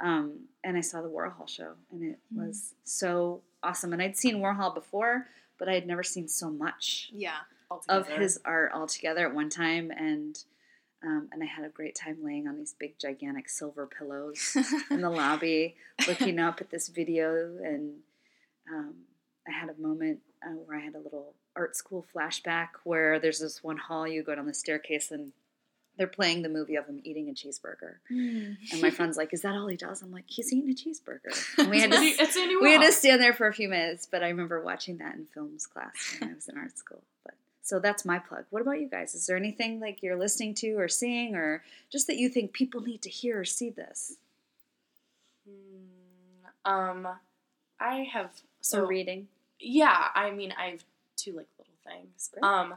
Um, 0.01 0.41
and 0.63 0.77
I 0.77 0.83
saw 0.83 1.01
the 1.01 1.09
Warhol 1.09 1.49
show 1.49 1.73
and 1.93 2.03
it 2.03 2.19
Hmm. 2.35 2.47
was 2.47 2.75
so 2.85 3.41
awesome. 3.63 3.93
And 3.95 4.03
I'd 4.03 4.17
seen 4.17 4.37
Warhol 4.37 4.75
before, 4.75 5.29
but 5.59 5.69
I 5.69 5.73
had 5.75 5.87
never 5.87 6.03
seen 6.03 6.29
so 6.29 6.51
much 6.51 7.11
yeah 7.13 7.39
of 7.89 8.07
his 8.21 8.41
art 8.45 8.73
all 8.73 8.87
together 8.87 9.27
at 9.27 9.35
one 9.35 9.51
time 9.51 9.91
and 9.91 10.45
um, 11.05 11.29
and 11.31 11.43
I 11.43 11.47
had 11.47 11.65
a 11.65 11.69
great 11.69 11.95
time 11.95 12.19
laying 12.25 12.49
on 12.49 12.57
these 12.57 12.75
big 12.79 12.99
gigantic 12.99 13.49
silver 13.49 13.87
pillows 13.87 14.57
in 14.91 15.03
the 15.03 15.11
lobby 15.23 15.77
looking 16.09 16.39
up 16.39 16.61
at 16.61 16.71
this 16.71 16.89
video 16.89 17.59
and 17.63 17.97
um, 18.73 18.95
I 19.47 19.53
had 19.53 19.69
a 19.69 19.81
moment 19.81 20.21
uh, 20.45 20.51
where 20.51 20.79
I 20.79 20.81
had 20.81 20.95
a 20.95 20.99
little 21.01 21.35
art 21.55 21.77
school 21.77 22.05
flashback 22.15 22.69
where 22.85 23.19
there's 23.19 23.41
this 23.41 23.63
one 23.63 23.77
hall 23.77 24.07
you 24.09 24.23
go 24.23 24.35
down 24.35 24.47
the 24.47 24.55
staircase 24.55 25.11
and 25.11 25.33
they're 25.99 26.07
playing 26.07 26.43
the 26.43 26.49
movie 26.51 26.77
of 26.77 26.87
him 26.87 27.01
eating 27.05 27.29
a 27.31 27.33
cheeseburger. 27.33 27.95
And 28.11 28.83
my 28.83 28.91
friend's 28.91 29.17
like 29.17 29.33
is 29.33 29.43
that 29.43 29.55
all 29.55 29.67
he 29.67 29.77
does? 29.77 30.03
I'm 30.03 30.13
like 30.13 30.25
he's 30.27 30.53
eating 30.53 30.71
a 30.71 30.75
cheeseburger. 30.75 31.59
And 31.59 31.71
we 31.71 31.81
had 31.81 31.91
to 31.93 31.97
It's 32.01 32.19
Andy- 32.19 32.23
it's 32.23 32.37
Andy 32.37 32.57
we 32.57 32.73
had 32.73 32.83
to 32.83 32.93
stand 32.93 33.21
there 33.23 33.33
for 33.33 33.47
a 33.47 33.53
few 33.55 33.69
minutes, 33.69 34.07
but 34.11 34.23
I 34.23 34.29
remember 34.29 34.63
watching 34.63 34.99
that 34.99 35.15
in 35.15 35.27
films 35.33 35.67
class 35.67 36.17
when 36.21 36.31
I 36.31 36.35
was 36.35 36.49
in 36.49 36.59
art 36.59 36.77
school. 36.77 37.03
But 37.25 37.35
so 37.67 37.81
that's 37.81 38.05
my 38.05 38.21
plug. 38.21 38.45
What 38.51 38.63
about 38.63 38.81
you 38.81 38.89
guys? 38.89 39.17
Is 39.17 39.27
there 39.27 39.37
anything 39.37 39.81
like 39.81 40.01
you're 40.01 40.17
listening 40.17 40.55
to 40.55 40.75
or 40.75 40.87
seeing, 40.87 41.35
or 41.35 41.65
just 41.91 42.07
that 42.07 42.17
you 42.17 42.29
think 42.29 42.53
people 42.53 42.81
need 42.81 43.03
to 43.03 43.11
hear 43.11 43.41
or 43.41 43.45
see 43.45 43.71
this? 43.71 44.15
Hmm, 45.49 46.71
Um, 46.71 47.09
I 47.81 48.07
have 48.13 48.31
so 48.61 48.85
or 48.85 48.87
reading? 48.87 49.27
yeah. 49.59 50.09
I 50.15 50.31
mean, 50.31 50.53
I 50.57 50.67
have 50.71 50.85
two 51.17 51.33
like 51.33 51.49
little 51.59 51.75
things. 51.85 52.31
Great. 52.33 52.45
Um, 52.45 52.75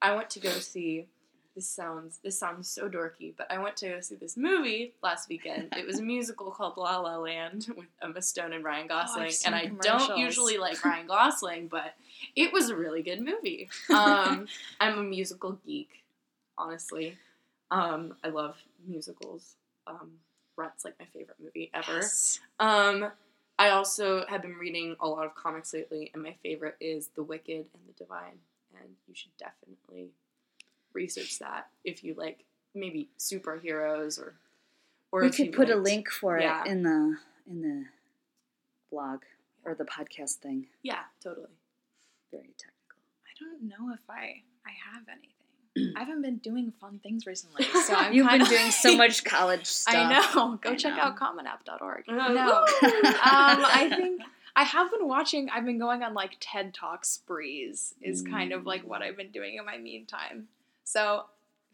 I 0.00 0.14
went 0.16 0.28
to 0.30 0.40
go 0.40 0.50
see. 0.50 1.06
This 1.54 1.68
sounds 1.68 2.18
this 2.24 2.38
sounds 2.38 2.68
so 2.70 2.88
dorky, 2.88 3.34
but 3.36 3.50
I 3.50 3.58
went 3.58 3.76
to 3.78 3.88
go 3.90 4.00
see 4.00 4.14
this 4.14 4.38
movie 4.38 4.94
last 5.02 5.28
weekend. 5.28 5.68
It 5.76 5.86
was 5.86 5.98
a 5.98 6.02
musical 6.02 6.50
called 6.50 6.78
La 6.78 6.98
La 6.98 7.18
Land 7.18 7.66
with 7.76 7.88
Emma 8.02 8.22
Stone 8.22 8.54
and 8.54 8.64
Ryan 8.64 8.86
Gosling, 8.86 9.30
seen 9.30 9.52
and 9.52 9.54
I 9.54 9.66
don't 9.82 10.16
usually 10.16 10.56
like 10.56 10.82
Ryan 10.82 11.06
Gosling, 11.06 11.68
but 11.68 11.94
it 12.36 12.54
was 12.54 12.70
a 12.70 12.76
really 12.76 13.02
good 13.02 13.20
movie. 13.20 13.68
Um, 13.92 14.46
I'm 14.80 14.98
a 14.98 15.02
musical 15.02 15.58
geek, 15.66 16.02
honestly. 16.56 17.18
Um, 17.70 18.14
I 18.24 18.28
love 18.28 18.56
musicals. 18.86 19.54
Um, 19.86 20.12
Rent's 20.56 20.84
like 20.84 20.94
my 20.98 21.06
favorite 21.06 21.36
movie 21.42 21.70
ever. 21.74 21.96
Yes. 21.96 22.40
Um, 22.58 23.10
I 23.58 23.70
also 23.70 24.24
have 24.26 24.42
been 24.42 24.54
reading 24.54 24.96
a 25.00 25.08
lot 25.08 25.26
of 25.26 25.34
comics 25.34 25.72
lately, 25.74 26.10
and 26.14 26.22
my 26.22 26.34
favorite 26.42 26.76
is 26.80 27.08
The 27.14 27.22
Wicked 27.22 27.66
and 27.74 27.82
the 27.86 27.92
Divine. 27.96 28.38
And 28.74 28.90
you 29.06 29.14
should 29.14 29.36
definitely 29.36 30.10
research 30.94 31.38
that 31.40 31.68
if 31.84 32.02
you 32.04 32.14
like 32.14 32.44
maybe 32.74 33.08
superheroes 33.18 34.18
or 34.18 34.34
or 35.10 35.22
we 35.22 35.28
if 35.28 35.38
you 35.38 35.46
could 35.46 35.54
put 35.54 35.70
a 35.70 35.76
link 35.76 36.08
for 36.10 36.38
Yeah. 36.38 36.62
it 36.64 36.68
in 36.68 36.82
the 36.82 37.16
in 37.48 37.62
the 37.62 37.84
blog 38.90 39.20
or 39.64 39.74
the 39.74 39.84
podcast 39.84 40.36
thing. 40.36 40.66
Yeah, 40.82 41.00
totally. 41.22 41.48
Very 42.30 42.54
technical. 42.58 42.98
I 43.26 43.32
don't 43.38 43.62
know 43.68 43.92
if 43.94 44.00
I 44.08 44.42
I 44.66 44.70
have 44.94 45.02
anything. 45.08 45.94
I 45.96 46.00
haven't 46.00 46.22
been 46.22 46.36
doing 46.38 46.72
fun 46.80 47.00
things 47.02 47.26
recently, 47.26 47.64
so 47.84 47.94
I'm 47.94 48.12
You've 48.12 48.28
been 48.28 48.40
kinda 48.40 48.48
doing 48.56 48.70
so 48.70 48.96
much 48.96 49.24
college 49.24 49.66
stuff. 49.66 49.94
I 49.96 50.08
know. 50.34 50.56
Go 50.56 50.70
I 50.70 50.74
check 50.76 50.96
know. 50.96 51.02
out 51.02 51.16
commonapp.org. 51.16 52.04
Uh, 52.08 52.12
No. 52.32 52.52
um, 52.82 53.64
I 53.64 53.90
think 53.94 54.22
I 54.54 54.64
have 54.64 54.90
been 54.90 55.08
watching. 55.08 55.48
I've 55.50 55.64
been 55.64 55.78
going 55.78 56.02
on 56.02 56.12
like 56.14 56.36
TED 56.40 56.74
Talk 56.74 57.04
sprees. 57.06 57.94
Is 58.02 58.22
kind 58.22 58.52
of 58.52 58.66
like 58.66 58.82
what 58.82 59.00
I've 59.02 59.16
been 59.16 59.30
doing 59.30 59.56
in 59.56 59.64
my 59.64 59.78
meantime. 59.78 60.48
So 60.84 61.24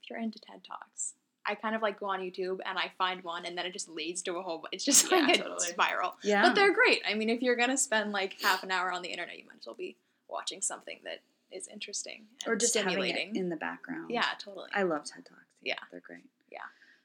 if 0.03 0.11
you're 0.11 0.19
into 0.19 0.39
TED 0.39 0.63
Talks, 0.65 1.15
I 1.47 1.55
kind 1.55 1.75
of 1.75 1.81
like 1.83 1.99
go 1.99 2.07
on 2.07 2.21
YouTube 2.21 2.59
and 2.67 2.79
I 2.79 2.93
find 2.99 3.23
one, 3.25 3.47
and 3.47 3.57
then 3.57 3.65
it 3.67 3.73
just 3.73 3.89
leads 3.89 4.21
to 4.23 4.37
a 4.37 4.43
whole. 4.43 4.67
It's 4.73 4.85
just 4.85 5.11
Yeah, 5.11 5.19
like 5.19 5.37
a 5.37 5.43
totally. 5.43 5.67
spiral. 5.67 6.17
Yeah. 6.23 6.43
But 6.43 6.55
they're 6.55 6.75
great. 6.75 7.01
I 7.09 7.15
mean, 7.15 7.31
if 7.31 7.41
you're 7.43 7.57
gonna 7.57 7.79
spend 7.79 8.13
like 8.13 8.37
half 8.43 8.63
an 8.63 8.71
hour 8.71 8.93
on 8.93 9.03
the 9.03 9.09
internet, 9.09 9.39
you 9.39 9.45
might 9.47 9.59
as 9.61 9.67
well 9.67 9.75
be 9.75 9.97
watching 10.29 10.61
something 10.61 10.99
that 11.05 11.21
is 11.51 11.67
interesting 11.69 12.25
or 12.47 12.55
just 12.57 12.73
stimulating. 12.73 13.35
in 13.35 13.49
the 13.49 13.57
background. 13.57 14.11
yeah, 14.11 14.27
totally. 14.39 14.69
I 14.75 14.83
love 14.83 15.05
TED 15.05 15.25
Talks. 15.25 15.43
Yeah. 15.63 15.77
They're 15.91 16.01
great. 16.01 16.25
Yeah. 16.53 16.59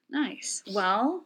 Nice. 0.10 0.62
Well, 0.74 1.24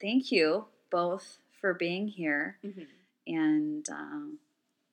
thank 0.00 0.30
you 0.30 0.66
both 0.90 1.38
for 1.58 1.72
being 1.72 2.08
here 2.08 2.58
Mhm. 2.62 2.86
and 3.26 3.88
um, 3.88 4.38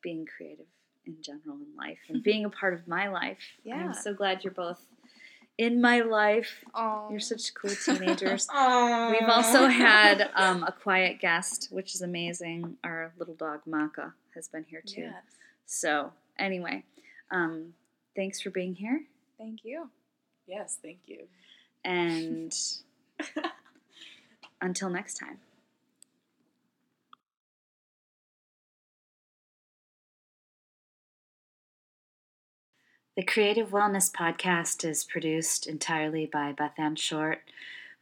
being 0.02 0.26
creative 0.26 0.68
in 1.06 1.22
general 1.22 1.58
in 1.58 1.76
life 1.76 2.00
and 2.08 2.24
being 2.24 2.46
a 2.46 2.50
part 2.50 2.74
of 2.74 2.88
my 2.88 3.10
life. 3.10 3.40
Yeah. 3.64 3.76
I'm 3.76 3.94
so 3.94 4.14
glad 4.14 4.46
you're 4.46 4.54
both 4.54 4.86
in 5.60 5.82
my 5.82 6.00
life. 6.00 6.64
oh, 6.74 7.08
You're 7.12 7.20
such 7.20 7.54
cool 7.54 7.72
teenagers. 7.72 8.48
We've 8.54 9.28
also 9.30 9.68
had 9.68 10.30
um, 10.34 10.64
a 10.64 10.72
quiet 10.72 11.20
guest, 11.20 11.68
which 11.70 11.94
is 11.94 12.02
amazing. 12.02 12.78
Our 12.82 13.12
little 13.20 13.34
dog 13.34 13.60
Maka 13.66 14.14
has 14.36 14.48
been 14.48 14.64
here 14.64 14.82
too. 14.82 15.02
Yes. 15.02 15.14
So, 15.66 16.14
anyway, 16.40 16.86
um, 17.30 17.74
thanks 18.16 18.40
for 18.40 18.52
being 18.52 18.74
here. 18.74 19.02
Thank 19.38 19.66
you. 19.66 19.90
Yes, 20.48 20.78
thank 20.82 21.00
you. 21.08 21.28
And 21.84 22.56
until 24.62 24.90
next 24.90 25.16
time. 25.16 25.40
The 33.20 33.26
Creative 33.26 33.68
Wellness 33.68 34.10
Podcast 34.10 34.90
is 34.90 35.04
produced 35.04 35.68
entirely 35.68 36.26
by 36.26 36.54
Beth 36.54 36.80
Ann 36.80 36.96
Short. 36.96 37.42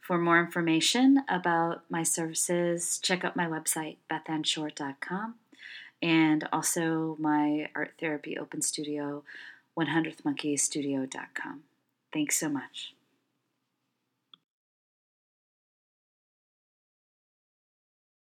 For 0.00 0.16
more 0.16 0.38
information 0.38 1.24
about 1.28 1.82
my 1.90 2.04
services, 2.04 3.00
check 3.02 3.24
out 3.24 3.34
my 3.34 3.46
website, 3.46 3.96
bethanshort.com, 4.08 5.34
and 6.00 6.48
also 6.52 7.16
my 7.18 7.68
art 7.74 7.94
therapy 7.98 8.38
open 8.38 8.62
studio, 8.62 9.24
100thmonkeystudio.com. 9.76 11.62
Thanks 12.12 12.38
so 12.38 12.48
much. 12.48 12.94